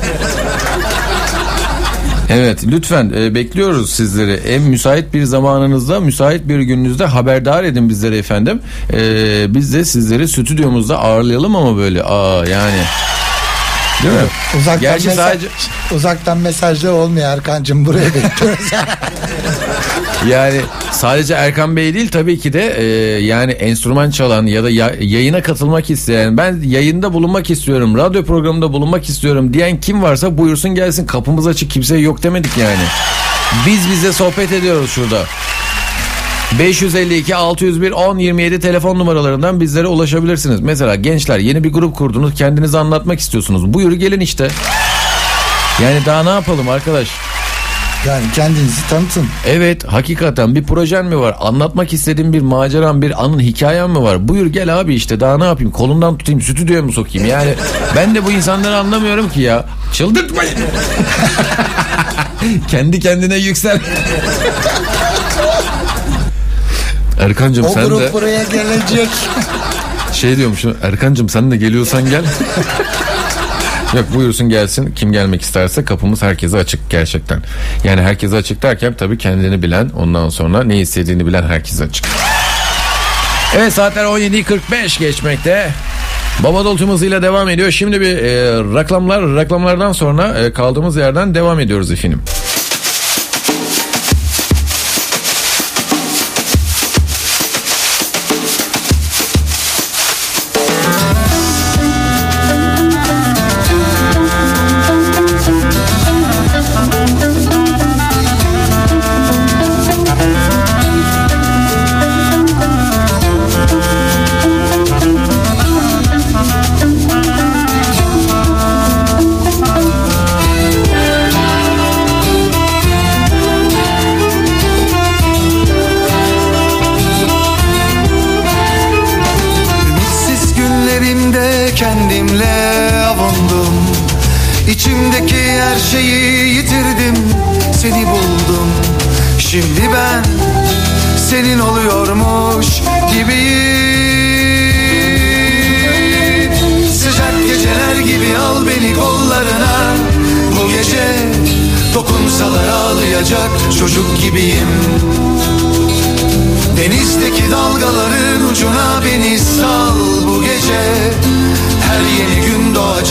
Evet 2.32 2.60
lütfen 2.68 3.14
e, 3.18 3.36
bekliyoruz 3.36 3.92
sizleri. 3.94 4.34
En 4.34 4.62
müsait 4.62 5.14
bir 5.14 5.24
zamanınızda, 5.24 6.00
müsait 6.00 6.48
bir 6.48 6.60
gününüzde 6.60 7.06
haberdar 7.06 7.64
edin 7.64 7.90
bizleri 7.90 8.18
efendim. 8.18 8.62
E, 8.94 9.00
biz 9.54 9.74
de 9.74 9.86
sizleri 9.86 10.28
stüdyomuzda 10.28 11.00
ağırlayalım 11.00 11.56
ama 11.56 11.78
böyle 11.78 12.04
aa 12.04 12.46
yani. 12.46 12.82
Değil 14.04 14.14
mi? 14.14 14.20
Uzaktan, 14.58 14.82
Gerçi 14.82 15.08
mesaj, 15.08 15.26
sadece 15.26 15.48
uzaktan 15.96 16.38
mesajlar 16.38 16.92
olmuyor 16.92 17.30
Erkan'cığım 17.30 17.86
buraya 17.86 18.06
bekliyoruz. 18.06 18.72
Yani 20.28 20.62
sadece 20.92 21.34
Erkan 21.34 21.76
Bey 21.76 21.94
değil 21.94 22.12
tabii 22.12 22.40
ki 22.40 22.54
de 22.54 22.74
e, 22.78 22.84
yani 23.24 23.52
enstrüman 23.52 24.12
çalan 24.12 24.46
ya 24.46 24.64
da 24.64 24.70
ya- 24.70 24.96
yayına 25.00 25.42
katılmak 25.42 25.90
isteyen 25.90 26.38
ben 26.38 26.62
yayında 26.66 27.14
bulunmak 27.14 27.50
istiyorum 27.50 27.98
radyo 27.98 28.24
programında 28.26 28.74
bulunmak 28.74 29.10
istiyorum 29.10 29.54
diyen 29.54 29.80
kim 29.82 30.04
varsa 30.04 30.38
buyursun 30.38 30.76
gelsin 30.76 31.06
kapımız 31.06 31.48
açık 31.48 31.72
kimseye 31.72 32.02
yok 32.02 32.24
demedik 32.24 32.58
yani. 32.58 32.84
Biz 33.68 33.90
bize 33.92 34.14
sohbet 34.14 34.52
ediyoruz 34.52 34.92
şurada. 34.92 35.24
552 36.60 37.36
601 37.36 37.92
10 37.92 38.18
27 38.18 38.60
telefon 38.60 39.00
numaralarından 39.00 39.62
bizlere 39.62 39.88
ulaşabilirsiniz. 39.88 40.60
Mesela 40.62 40.96
gençler 40.96 41.40
yeni 41.40 41.64
bir 41.64 41.72
grup 41.74 41.96
kurdunuz 41.96 42.34
kendinizi 42.36 42.78
anlatmak 42.78 43.20
istiyorsunuz. 43.20 43.74
Buyur 43.74 43.92
gelin 43.92 44.20
işte. 44.20 44.48
Yani 45.84 46.06
daha 46.06 46.24
ne 46.24 46.30
yapalım 46.30 46.70
arkadaş? 46.70 47.08
Yani 48.08 48.24
kendinizi 48.36 48.88
tanıtın. 48.90 49.26
Evet 49.48 49.84
hakikaten 49.88 50.56
bir 50.56 50.64
projen 50.64 51.06
mi 51.06 51.20
var? 51.20 51.36
Anlatmak 51.40 51.94
istediğin 51.94 52.34
bir 52.34 52.42
maceran 52.42 53.02
bir 53.02 53.24
anın 53.24 53.40
hikayen 53.40 53.90
mi 53.90 54.02
var? 54.04 54.28
Buyur 54.28 54.46
gel 54.46 54.80
abi 54.80 54.96
işte 54.96 55.20
daha 55.20 55.38
ne 55.38 55.46
yapayım? 55.46 55.72
Kolundan 55.72 56.18
tutayım 56.18 56.42
stüdyoya 56.42 56.82
mı 56.82 56.92
sokayım? 56.92 57.28
Yani 57.28 57.54
ben 57.96 58.16
de 58.16 58.26
bu 58.26 58.32
insanları 58.32 58.78
anlamıyorum 58.78 59.30
ki 59.30 59.42
ya. 59.42 59.66
Çıldırtmayın. 59.94 60.54
Kendi 62.68 63.00
kendine 63.00 63.36
yüksel. 63.36 63.80
Erkancığım 67.20 67.66
O 67.66 67.70
sen 67.70 68.00
de 68.00 68.14
buraya 68.14 68.44
gelecek. 68.44 69.10
şey 70.14 70.38
diyormuşum 70.38 70.78
Erkancığım 70.84 71.30
sen 71.30 71.52
de 71.52 71.58
geliyorsan 71.58 72.10
gel. 72.10 72.24
Yok 73.96 74.06
buyursun 74.16 74.50
gelsin 74.50 74.92
kim 74.96 75.12
gelmek 75.12 75.42
isterse 75.42 75.86
kapımız 75.86 76.22
herkese 76.22 76.58
açık 76.58 76.90
gerçekten. 76.90 77.42
Yani 77.84 78.02
herkese 78.02 78.36
açık 78.36 78.62
derken 78.62 78.94
tabii 78.94 79.18
kendini 79.18 79.62
bilen 79.62 79.90
ondan 79.90 80.30
sonra 80.30 80.64
ne 80.64 80.80
istediğini 80.80 81.28
bilen 81.28 81.44
herkese 81.44 81.84
açık. 81.84 82.06
Evet 83.58 83.74
saatler 83.74 84.04
17.45 84.06 85.00
geçmekte. 85.00 85.70
Baba 86.44 86.66
Dol 86.66 86.78
tüm 86.78 86.90
hızıyla 86.90 87.22
devam 87.22 87.50
ediyor. 87.50 87.72
Şimdi 87.72 88.02
bir 88.02 88.18
e, 88.18 88.34
reklamlar 88.80 89.36
reklamlardan 89.36 89.92
sonra 89.92 90.38
e, 90.40 90.54
kaldığımız 90.54 90.96
yerden 90.96 91.36
devam 91.36 91.60
ediyoruz 91.60 91.92
efendim. 91.92 92.22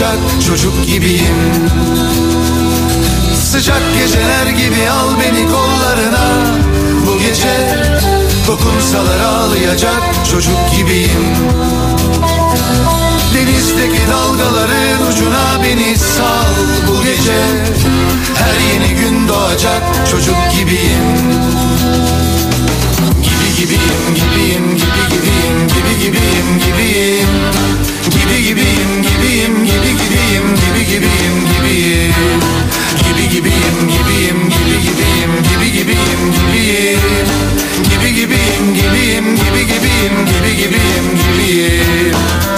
Doğacak 0.08 0.46
çocuk 0.46 0.86
gibiyim. 0.86 1.70
Sıcak 3.34 3.82
geceler 3.94 4.46
gibi 4.46 4.90
al 4.90 5.10
beni 5.20 5.46
kollarına. 5.46 6.28
Bu 7.06 7.18
gece 7.18 7.78
dokunsalar 8.46 9.20
ağlayacak 9.20 10.02
çocuk 10.30 10.56
gibiyim. 10.76 11.26
Denizdeki 13.34 14.00
dalgaların 14.10 15.06
ucuna 15.10 15.62
beni 15.64 15.96
sal. 15.98 16.54
Bu 16.88 17.02
gece 17.02 17.42
Her 18.34 18.74
yeni 18.74 19.00
gün 19.00 19.28
doğacak 19.28 19.82
çocuk 20.10 20.36
gibiyim. 20.52 21.08
Gibi 21.18 22.27
gibiyim 23.68 24.14
gibiyim 24.14 24.64
gibi 24.76 25.02
gibiyim 25.12 25.56
gibi 25.68 25.92
gibiyim 26.02 26.48
gibiyim. 26.64 27.30
Gibi 28.14 28.36
gibiyim 28.46 28.92
gibiyim 29.02 29.54
gibi 29.68 29.90
gibiyim 30.00 30.46
gibi 30.60 30.82
gibiyim 30.90 31.36
gibiyim. 31.50 32.14
Gibi 33.04 33.24
gibiyim 33.32 33.76
gibiyim 33.92 34.38
gibi 34.52 34.76
gibiyim 34.84 35.32
gibi 35.48 35.68
gibiyim 35.76 36.20
gibiyim. 36.36 37.00
Gibi 37.90 38.14
gibiyim 38.14 38.64
gibiyim 38.74 39.26
gibi 39.36 39.62
gibiyim 39.70 40.14
gibi 40.26 40.50
gibiyim 40.56 41.06
gibiyim 41.20 42.57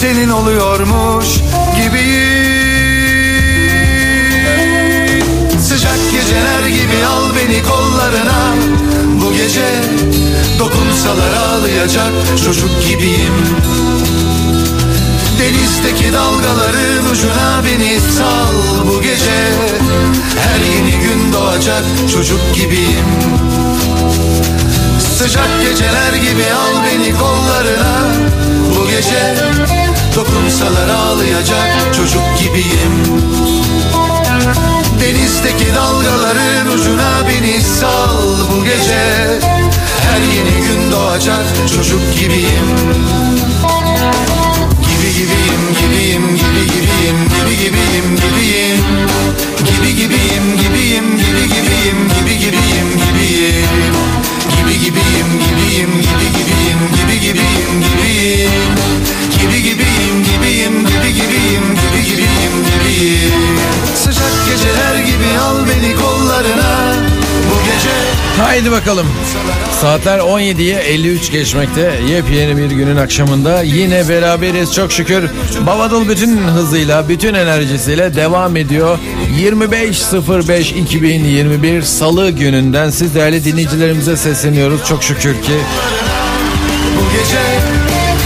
senin 0.00 0.28
oluyormuş 0.28 1.26
gibiyim. 1.76 2.82
Sıcak 5.60 5.98
geceler 6.12 6.66
gibi 6.68 7.06
al 7.06 7.24
beni 7.36 7.62
kollarına. 7.62 8.54
Bu 9.22 9.32
gece 9.32 9.68
dokunsalar 10.58 11.32
ağlayacak 11.32 12.12
çocuk 12.44 12.70
gibiyim. 12.88 13.34
Denizdeki 15.38 16.12
dalgaların 16.12 17.10
ucuna 17.12 17.62
beni 17.64 18.00
sal. 18.00 18.54
Bu 18.86 19.02
gece 19.02 19.52
Her 20.38 20.60
yeni 20.74 20.90
gün 20.90 21.32
doğacak 21.32 21.84
çocuk 22.12 22.54
gibiyim. 22.54 23.08
Sıcak 25.18 25.62
geceler 25.62 26.12
gibi 26.12 26.44
al 26.54 26.84
beni 26.84 27.18
kollarına 27.18 28.08
Gece. 28.90 29.34
Dokunsalar 30.16 30.88
ağlayacak 30.88 31.94
çocuk 31.96 32.22
gibiyim. 32.38 33.22
Denizdeki 35.00 35.74
dalgaların 35.74 36.66
ucuna 36.74 37.28
beni 37.28 37.62
sal 37.62 38.16
bu 38.52 38.64
gece. 38.64 39.40
Her 40.02 40.20
yeni 40.20 40.66
gün 40.66 40.92
doğacak 40.92 41.44
çocuk 41.74 42.14
gibiyim. 42.14 42.68
Gibi 44.82 45.12
gibiyim 45.12 45.62
gibiyim 45.80 46.36
gibi 46.36 46.66
gibiyim 46.66 46.87
gibi 47.48 47.56
gibiyim 47.56 48.16
gibiyim. 48.16 48.84
Gibi 49.58 49.96
gibiyim 49.96 50.46
gibiyim 50.60 51.06
gibi 51.16 51.44
gibiyim 51.54 51.98
gibi 52.14 52.38
gibiyim 52.38 52.88
gibiyim. 53.00 53.68
Gibi 54.56 54.74
gibiyim 54.84 55.28
gibiyim 55.44 55.90
gibi 56.00 56.28
gibiyim 56.36 56.80
gibi 56.96 57.20
gibiyim 57.20 57.72
gibiyim. 57.84 58.50
Gibi 59.40 59.62
gibiyim 59.62 60.16
gibiyim 60.24 60.86
gibi 60.86 61.10
gibiyim 61.14 61.64
gibi 61.80 62.00
gibiyim 62.04 62.54
gibiyim. 62.68 63.58
Sıcak 63.94 64.34
geceler 64.48 64.96
gibi 64.98 65.38
al 65.38 65.58
beni 65.68 65.96
kollarına 65.96 66.94
Haydi 68.38 68.70
bakalım. 68.70 69.06
Saatler 69.80 70.18
17'ye 70.18 70.76
53 70.76 71.32
geçmekte. 71.32 72.00
Yepyeni 72.08 72.56
bir 72.56 72.70
günün 72.70 72.96
akşamında 72.96 73.62
yine 73.62 74.08
beraberiz 74.08 74.74
çok 74.74 74.92
şükür. 74.92 75.24
Babadıl 75.66 76.08
bütün 76.08 76.38
hızıyla, 76.38 77.08
bütün 77.08 77.34
enerjisiyle 77.34 78.16
devam 78.16 78.56
ediyor. 78.56 78.98
25.05.2021 79.40 81.82
Salı 81.82 82.30
gününden 82.30 82.90
siz 82.90 83.14
değerli 83.14 83.44
dinleyicilerimize 83.44 84.16
sesleniyoruz. 84.16 84.80
Çok 84.88 85.02
şükür 85.02 85.42
ki 85.42 85.52
Bu 86.96 87.02
gece 87.12 87.38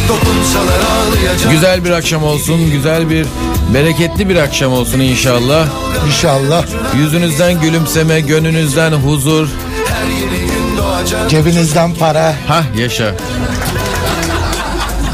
dokunsalar 0.09 0.81
ağlayacak 0.81 1.51
güzel 1.53 1.85
bir 1.85 1.91
akşam 1.91 2.25
olsun, 2.25 2.71
güzel 2.71 3.11
bir 3.11 3.27
bereketli 3.75 4.29
bir 4.29 4.37
akşam 4.37 4.73
olsun 4.73 5.01
inşallah. 5.01 5.67
İnşallah 6.07 6.65
Yüzünüzden 6.97 7.61
gülümseme, 7.61 8.21
gönlünüzden 8.21 8.93
huzur. 8.93 9.49
Cebinizden 11.29 11.95
para. 11.95 12.35
Hah 12.49 12.63
yaşa. 12.79 13.15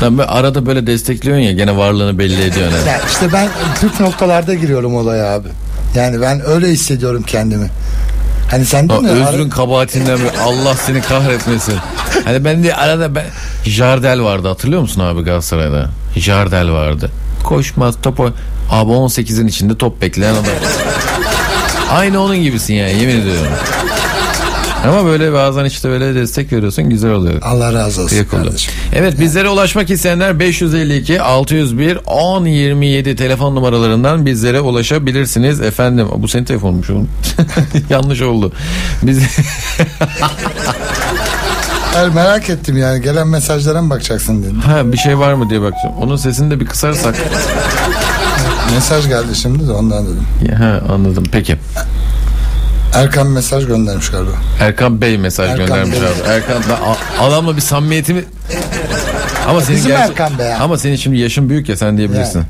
Lan 0.02 0.18
böyle 0.18 0.30
arada 0.30 0.66
böyle 0.66 0.86
destekliyorsun 0.86 1.42
ya 1.42 1.52
gene 1.52 1.76
varlığını 1.76 2.18
belli 2.18 2.42
ediyorsun. 2.44 2.78
ha. 2.86 2.90
Ya 2.90 3.00
işte 3.08 3.32
ben 3.32 3.48
püf 3.80 4.00
noktalarda 4.00 4.54
giriyorum 4.54 4.96
olaya 4.96 5.34
abi. 5.34 5.48
Yani 5.94 6.20
ben 6.20 6.46
öyle 6.48 6.68
hissediyorum 6.68 7.22
kendimi. 7.26 7.70
Hani 8.50 8.64
sen 8.66 8.88
değil 8.88 9.00
mi? 9.00 9.08
özrün 9.08 9.50
kabahatinden 9.50 10.18
bir 10.18 10.38
Allah 10.44 10.74
seni 10.74 11.00
kahretmesin. 11.00 11.74
Hani 12.24 12.44
ben 12.44 12.64
de 12.64 12.74
arada 12.74 13.14
ben 13.14 13.24
Jardel 13.64 14.22
vardı 14.22 14.48
hatırlıyor 14.48 14.82
musun 14.82 15.00
abi 15.00 15.22
Galatasaray'da? 15.22 15.90
Jardel 16.16 16.70
vardı. 16.72 17.10
Koşmaz 17.44 17.94
top 18.02 18.20
Abi 18.70 18.92
18'in 18.92 19.46
içinde 19.46 19.78
top 19.78 20.02
bekleyen 20.02 20.32
adam. 20.34 20.44
Aynı 21.90 22.22
onun 22.22 22.36
gibisin 22.36 22.74
yani 22.74 22.90
yemin 23.00 23.20
ediyorum. 23.20 23.52
Ama 24.84 25.04
böyle 25.04 25.32
bazen 25.32 25.64
işte 25.64 25.88
böyle 25.88 26.14
destek 26.14 26.52
veriyorsun 26.52 26.90
güzel 26.90 27.10
oluyor. 27.10 27.42
Allah 27.42 27.72
razı 27.72 28.02
olsun 28.02 28.16
oluyor. 28.16 28.28
kardeşim. 28.30 28.74
Evet 28.94 29.20
bizlere 29.20 29.48
ulaşmak 29.48 29.90
isteyenler 29.90 30.38
552 30.38 31.20
601 31.20 31.96
1027 31.96 33.16
telefon 33.16 33.54
numaralarından 33.54 34.26
bizlere 34.26 34.60
ulaşabilirsiniz 34.60 35.60
efendim. 35.60 36.08
Bu 36.16 36.28
senin 36.28 36.44
telefonmuş 36.44 36.90
oğlum. 36.90 37.08
Yanlış 37.90 38.22
oldu. 38.22 38.52
Biz 39.02 39.18
Hayır, 41.94 42.08
merak 42.14 42.50
ettim 42.50 42.76
yani 42.76 43.02
gelen 43.02 43.28
mesajlara 43.28 43.82
mı 43.82 43.90
bakacaksın 43.90 44.42
dedim. 44.42 44.60
ha 44.60 44.92
bir 44.92 44.96
şey 44.98 45.18
var 45.18 45.32
mı 45.34 45.50
diye 45.50 45.60
bakacağım. 45.60 45.94
Onun 46.00 46.16
sesini 46.16 46.50
de 46.50 46.60
bir 46.60 46.66
kısarsak. 46.66 47.14
Mesaj 48.74 49.08
geldi 49.08 49.36
şimdi 49.36 49.68
de 49.68 49.72
ondan 49.72 50.04
dedim. 50.06 50.54
ha 50.58 50.80
anladım. 50.94 51.24
Peki. 51.32 51.56
Erkan 52.94 53.26
mesaj 53.26 53.66
göndermiş 53.66 54.10
galiba. 54.10 54.30
Erkan 54.60 55.00
Bey 55.00 55.18
mesaj 55.18 55.50
Erkan 55.50 55.66
göndermiş 55.66 55.92
Bey. 56.00 56.08
abi. 56.08 56.28
Erkan 56.28 56.62
da 56.62 56.78
adamla 57.20 57.56
bir 57.56 57.60
samimiyetimi 57.60 58.24
ama 59.48 59.60
senin 59.60 59.76
Bizim 59.78 59.90
gerçi- 59.90 60.10
Erkan 60.12 60.38
Bey 60.38 60.46
ya. 60.46 60.58
Ama 60.58 60.78
senin 60.78 60.96
şimdi 60.96 61.18
yaşın 61.18 61.48
büyük 61.48 61.68
ya 61.68 61.76
sen 61.76 61.96
diyebilirsin. 61.98 62.42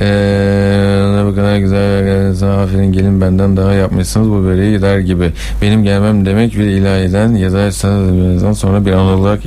Ee, 0.00 1.24
bu 1.26 1.34
kadar 1.34 1.56
güzel 1.56 2.62
aferin 2.62 2.92
gelin 2.92 3.20
benden 3.20 3.56
daha 3.56 3.72
yapmışsınız 3.72 4.28
bu 4.28 4.44
böreği 4.44 4.82
der 4.82 4.98
gibi. 4.98 5.32
Benim 5.62 5.84
gelmem 5.84 6.26
demek 6.26 6.54
bir 6.58 6.64
ilahiden 6.64 7.34
ya 7.34 7.52
da 7.52 7.72
sen 7.72 8.52
sonra 8.52 8.86
bir 8.86 8.92
an 8.92 8.98
olarak 8.98 9.40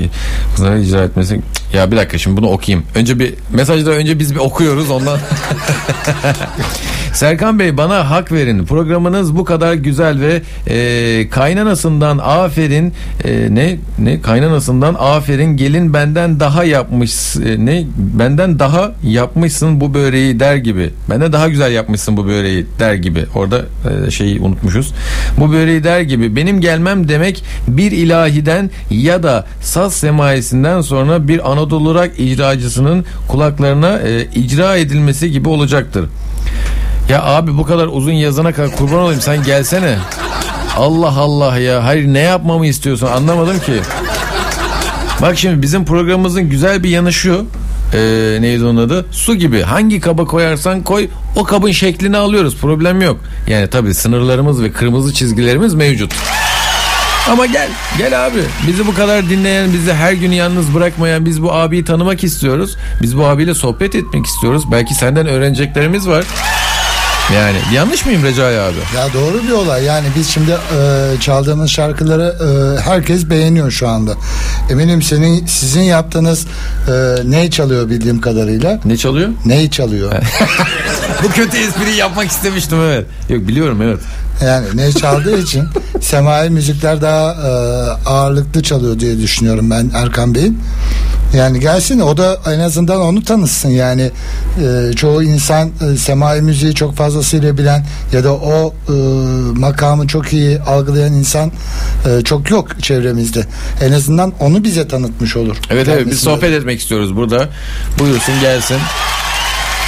kızlara 0.56 0.78
icra 0.78 1.04
etmesi. 1.04 1.36
Cık, 1.36 1.74
Ya 1.74 1.92
bir 1.92 1.98
dakika 1.98 2.18
şimdi 2.18 2.38
bunu 2.38 2.48
okuyayım. 2.50 2.86
Önce 2.96 3.20
bir 3.20 3.34
mesajları 3.54 3.96
önce 3.96 4.20
biz 4.20 4.36
bir 4.36 4.40
okuyoruz 4.40 4.92
ondan. 4.92 5.20
Serkan 7.18 7.60
Bey 7.60 7.78
bana 7.78 8.10
hak 8.10 8.32
verin. 8.32 8.66
Programınız 8.66 9.36
bu 9.36 9.46
kadar 9.46 9.74
güzel 9.74 10.20
ve 10.22 10.42
e, 10.68 11.30
kaynanasından 11.30 12.18
aferin 12.18 12.94
e, 13.24 13.56
ne 13.56 13.78
ne 14.00 14.22
kaynanasından 14.22 14.96
aferin 15.00 15.58
gelin 15.58 15.94
benden 15.94 16.40
daha 16.40 16.64
yapmış 16.64 17.36
e, 17.36 17.66
ne 17.66 17.86
benden 17.98 18.60
daha 18.60 18.92
yapmışsın 19.04 19.82
bu 19.82 19.94
böreği 19.94 20.40
der 20.40 20.56
gibi. 20.56 20.90
Benden 21.10 21.34
daha 21.34 21.50
güzel 21.50 21.72
yapmışsın 21.72 22.18
bu 22.18 22.28
böreği 22.28 22.66
der 22.80 22.94
gibi. 22.94 23.26
Orada 23.36 23.62
e, 24.08 24.12
şeyi 24.12 24.40
unutmuşuz. 24.40 24.94
Bu 25.38 25.52
böreği 25.52 25.84
der 25.84 26.02
gibi. 26.02 26.36
Benim 26.36 26.62
gelmem 26.62 27.08
demek 27.08 27.44
bir 27.68 27.92
ilahiden 27.92 28.70
ya 28.90 29.24
da 29.24 29.46
saz 29.62 29.94
semaisinden 29.94 30.82
sonra 30.82 31.28
bir 31.28 31.52
Anadolu 31.52 32.06
icracısının 32.18 33.06
kulaklarına 33.28 33.98
e, 34.00 34.26
icra 34.36 34.78
edilmesi 34.78 35.32
gibi 35.32 35.50
olacaktır. 35.50 36.10
Ya 37.10 37.24
abi 37.24 37.58
bu 37.58 37.64
kadar 37.66 37.88
uzun 37.88 38.12
yazana 38.12 38.54
kadar 38.54 38.72
kurban 38.72 39.00
olayım 39.00 39.22
sen 39.22 39.44
gelsene. 39.44 39.96
Allah 40.78 41.18
Allah 41.18 41.58
ya. 41.58 41.84
Hayır 41.84 42.08
ne 42.08 42.20
yapmamı 42.20 42.68
istiyorsun 42.68 43.08
anlamadım 43.08 43.60
ki. 43.60 43.74
Bak 45.22 45.38
şimdi 45.38 45.62
bizim 45.62 45.86
programımızın 45.86 46.50
güzel 46.50 46.84
bir 46.84 46.90
yanı 46.90 47.14
şu. 47.14 47.46
Ee, 47.94 48.38
neydi 48.42 48.64
onun 48.66 48.78
adı? 48.88 49.06
Su 49.12 49.36
gibi. 49.36 49.62
Hangi 49.62 50.00
kaba 50.00 50.26
koyarsan 50.26 50.84
koy 50.84 51.10
o 51.36 51.44
kabın 51.44 51.72
şeklini 51.72 52.18
alıyoruz. 52.18 52.58
Problem 52.58 53.02
yok. 53.02 53.18
Yani 53.48 53.70
tabii 53.70 53.94
sınırlarımız 53.94 54.64
ve 54.64 54.72
kırmızı 54.72 55.14
çizgilerimiz 55.14 55.74
mevcut. 55.74 56.14
Ama 57.32 57.46
gel, 57.46 57.70
gel 57.98 58.26
abi. 58.26 58.40
Bizi 58.68 58.88
bu 58.88 58.94
kadar 58.94 59.30
dinleyen, 59.30 59.74
bizi 59.74 59.94
her 59.94 60.14
gün 60.14 60.32
yalnız 60.32 60.74
bırakmayan, 60.76 61.26
biz 61.26 61.44
bu 61.44 61.54
abiyi 61.54 61.86
tanımak 61.86 62.24
istiyoruz. 62.24 62.76
Biz 63.02 63.18
bu 63.18 63.26
abiyle 63.26 63.54
sohbet 63.54 63.96
etmek 63.96 64.26
istiyoruz. 64.26 64.64
Belki 64.72 64.94
senden 64.94 65.28
öğreneceklerimiz 65.28 66.08
var. 66.08 66.26
Yani 67.36 67.58
yanlış 67.74 68.06
mıyım 68.06 68.24
Recai 68.24 68.60
abi? 68.60 68.76
Ya 68.96 69.14
doğru 69.14 69.44
bir 69.44 69.52
olay 69.52 69.84
yani 69.84 70.08
biz 70.16 70.30
şimdi 70.30 70.52
e, 70.52 71.20
çaldığımız 71.20 71.70
şarkıları 71.70 72.36
e, 72.44 72.82
herkes 72.82 73.30
beğeniyor 73.30 73.72
şu 73.72 73.88
anda. 73.88 74.12
Eminim 74.70 75.02
senin 75.02 75.46
sizin 75.46 75.82
yaptığınız 75.82 76.46
e, 76.88 77.16
ney 77.26 77.50
çalıyor 77.50 77.90
bildiğim 77.90 78.22
kadarıyla. 78.22 78.80
Ne 78.86 78.98
çalıyor? 78.98 79.30
Ney 79.46 79.70
çalıyor. 79.70 80.12
Bu 81.24 81.32
kötü 81.32 81.58
espriyi 81.58 81.96
yapmak 81.96 82.28
istemiştim 82.32 82.78
evet. 82.82 83.06
Yok 83.30 83.48
biliyorum 83.48 83.82
evet. 83.82 84.00
Yani 84.46 84.66
ney 84.74 84.94
çaldığı 84.94 85.40
için 85.40 85.64
semai 86.02 86.50
müzikler 86.50 87.02
daha 87.02 87.32
e, 87.32 87.50
ağırlıklı 88.10 88.64
çalıyor 88.64 89.00
diye 89.00 89.18
düşünüyorum 89.18 89.70
ben 89.70 89.92
Erkan 89.96 90.36
Bey'in. 90.36 90.60
Yani 91.34 91.60
gelsin 91.60 92.00
o 92.00 92.18
da 92.18 92.38
en 92.56 92.60
azından 92.60 93.02
onu 93.02 93.24
tanısın 93.24 93.70
yani 93.70 94.12
e, 94.64 94.94
çoğu 94.94 95.24
insan 95.24 95.72
e, 95.94 95.98
semai 95.98 96.42
müziği 96.42 96.76
çok 96.76 96.96
fazlasıyla 96.96 97.58
bilen 97.58 97.86
ya 98.14 98.24
da 98.24 98.34
o 98.34 98.74
e, 98.90 98.94
makamı 99.60 100.08
çok 100.08 100.34
iyi 100.34 100.60
algılayan 100.62 101.14
insan 101.14 101.52
e, 102.06 102.24
çok 102.24 102.52
yok 102.52 102.84
çevremizde. 102.84 103.46
En 103.82 103.92
azından 103.92 104.34
onu 104.40 104.64
bize 104.64 104.88
tanıtmış 104.88 105.36
olur. 105.38 105.56
Evet 105.70 105.88
evet 105.88 106.08
biz 106.12 106.20
sohbet 106.20 106.52
etmek 106.54 106.80
istiyoruz 106.80 107.16
burada. 107.16 107.50
Buyursun 108.00 108.40
gelsin. 108.42 108.78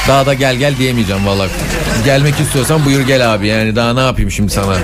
Daha 0.07 0.25
da 0.25 0.33
gel 0.33 0.55
gel 0.55 0.77
diyemeyeceğim 0.77 1.25
vallahi. 1.25 1.49
Gelmek 2.05 2.39
istiyorsan 2.39 2.85
buyur 2.85 3.01
gel 3.01 3.33
abi 3.33 3.47
yani 3.47 3.75
daha 3.75 3.93
ne 3.93 3.99
yapayım 3.99 4.31
şimdi 4.31 4.53
sana. 4.53 4.77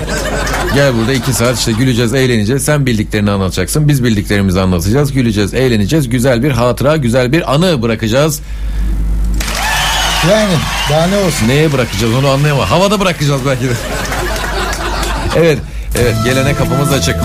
Gel 0.76 0.96
burada 0.96 1.12
iki 1.12 1.32
saat 1.32 1.58
işte 1.58 1.72
güleceğiz, 1.72 2.14
eğleneceğiz. 2.14 2.64
Sen 2.64 2.86
bildiklerini 2.86 3.30
anlatacaksın. 3.30 3.88
Biz 3.88 4.04
bildiklerimizi 4.04 4.60
anlatacağız. 4.60 5.12
Güleceğiz, 5.12 5.54
eğleneceğiz. 5.54 6.08
Güzel 6.08 6.42
bir 6.42 6.50
hatıra, 6.50 6.96
güzel 6.96 7.32
bir 7.32 7.54
anı 7.54 7.82
bırakacağız. 7.82 8.40
Yani 10.30 10.52
daha 10.90 11.06
ne 11.06 11.16
olsun. 11.16 11.48
Neye 11.48 11.72
bırakacağız 11.72 12.14
onu 12.14 12.28
anlayamam. 12.28 12.66
Havada 12.66 13.00
bırakacağız 13.00 13.40
belki 13.46 13.64
de. 13.64 13.72
evet, 15.36 15.58
evet 15.98 16.14
gelene 16.24 16.54
kapımız 16.54 16.92
açık. 16.92 17.16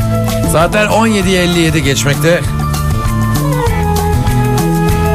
Saatler 0.51 0.85
17.57 0.85 1.77
geçmekte. 1.77 2.41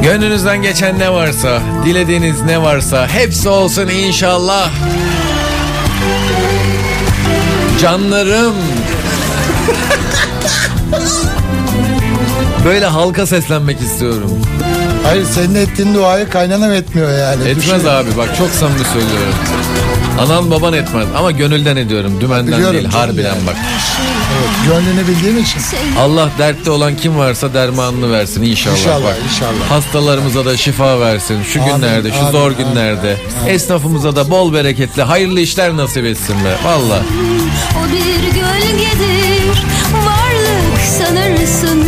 Gönlünüzden 0.03 0.63
geçen 0.63 0.99
ne 0.99 1.13
varsa, 1.13 1.61
dilediğiniz 1.85 2.43
ne 2.43 2.63
varsa 2.63 3.09
hepsi 3.09 3.49
olsun 3.49 3.89
inşallah. 3.89 4.71
Canlarım. 7.83 8.55
Böyle 12.65 12.87
halka 12.87 13.27
seslenmek 13.27 13.81
istiyorum. 13.81 14.31
Hayır 15.05 15.25
senin 15.25 15.55
ettiğin 15.55 15.95
duayı 15.95 16.31
kaynanam 16.31 16.73
etmiyor 16.73 17.19
yani. 17.19 17.43
Etmez 17.49 17.57
Düşün. 17.67 17.89
abi 17.89 18.09
bak 18.17 18.29
çok 18.39 18.51
samimi 18.51 18.85
söylüyorum. 18.85 19.35
Anan 20.21 20.51
baban 20.51 20.73
etmez 20.73 21.07
ama 21.19 21.31
gönülden 21.31 21.77
ediyorum. 21.77 22.21
Dümenden 22.21 22.47
Biliyorum 22.47 22.75
değil 22.77 22.87
harbiden 22.89 23.23
yani. 23.35 23.47
bak. 23.47 23.57
Evet, 24.39 24.49
gönlünü 24.67 25.09
bildiğim 25.09 25.39
için. 25.39 25.61
Allah 25.99 26.31
dertte 26.39 26.71
olan 26.71 26.97
kim 26.97 27.19
varsa 27.19 27.55
dermanını 27.55 28.13
versin 28.13 28.43
inşallah. 28.43 28.77
İnşallah, 28.77 29.05
bak. 29.05 29.17
inşallah. 29.33 29.71
Hastalarımıza 29.71 30.45
da 30.45 30.57
şifa 30.57 31.01
versin. 31.01 31.43
Şu 31.43 31.63
Amin, 31.63 31.75
günlerde, 31.75 32.11
şu 32.11 32.19
amin, 32.19 32.31
zor 32.31 32.53
amin, 32.53 32.57
günlerde. 32.57 33.17
Esnafımıza 33.49 34.17
da 34.17 34.31
bol 34.31 34.53
bereketli, 34.53 35.03
hayırlı 35.03 35.41
işler 35.41 35.77
nasip 35.77 36.05
etsin 36.05 36.37
be. 36.45 36.57
Valla. 36.65 37.03
O 37.81 37.93
bir 37.93 38.41
gölgedir 38.41 39.63
varlık 39.93 40.81
sanırsın 40.99 41.86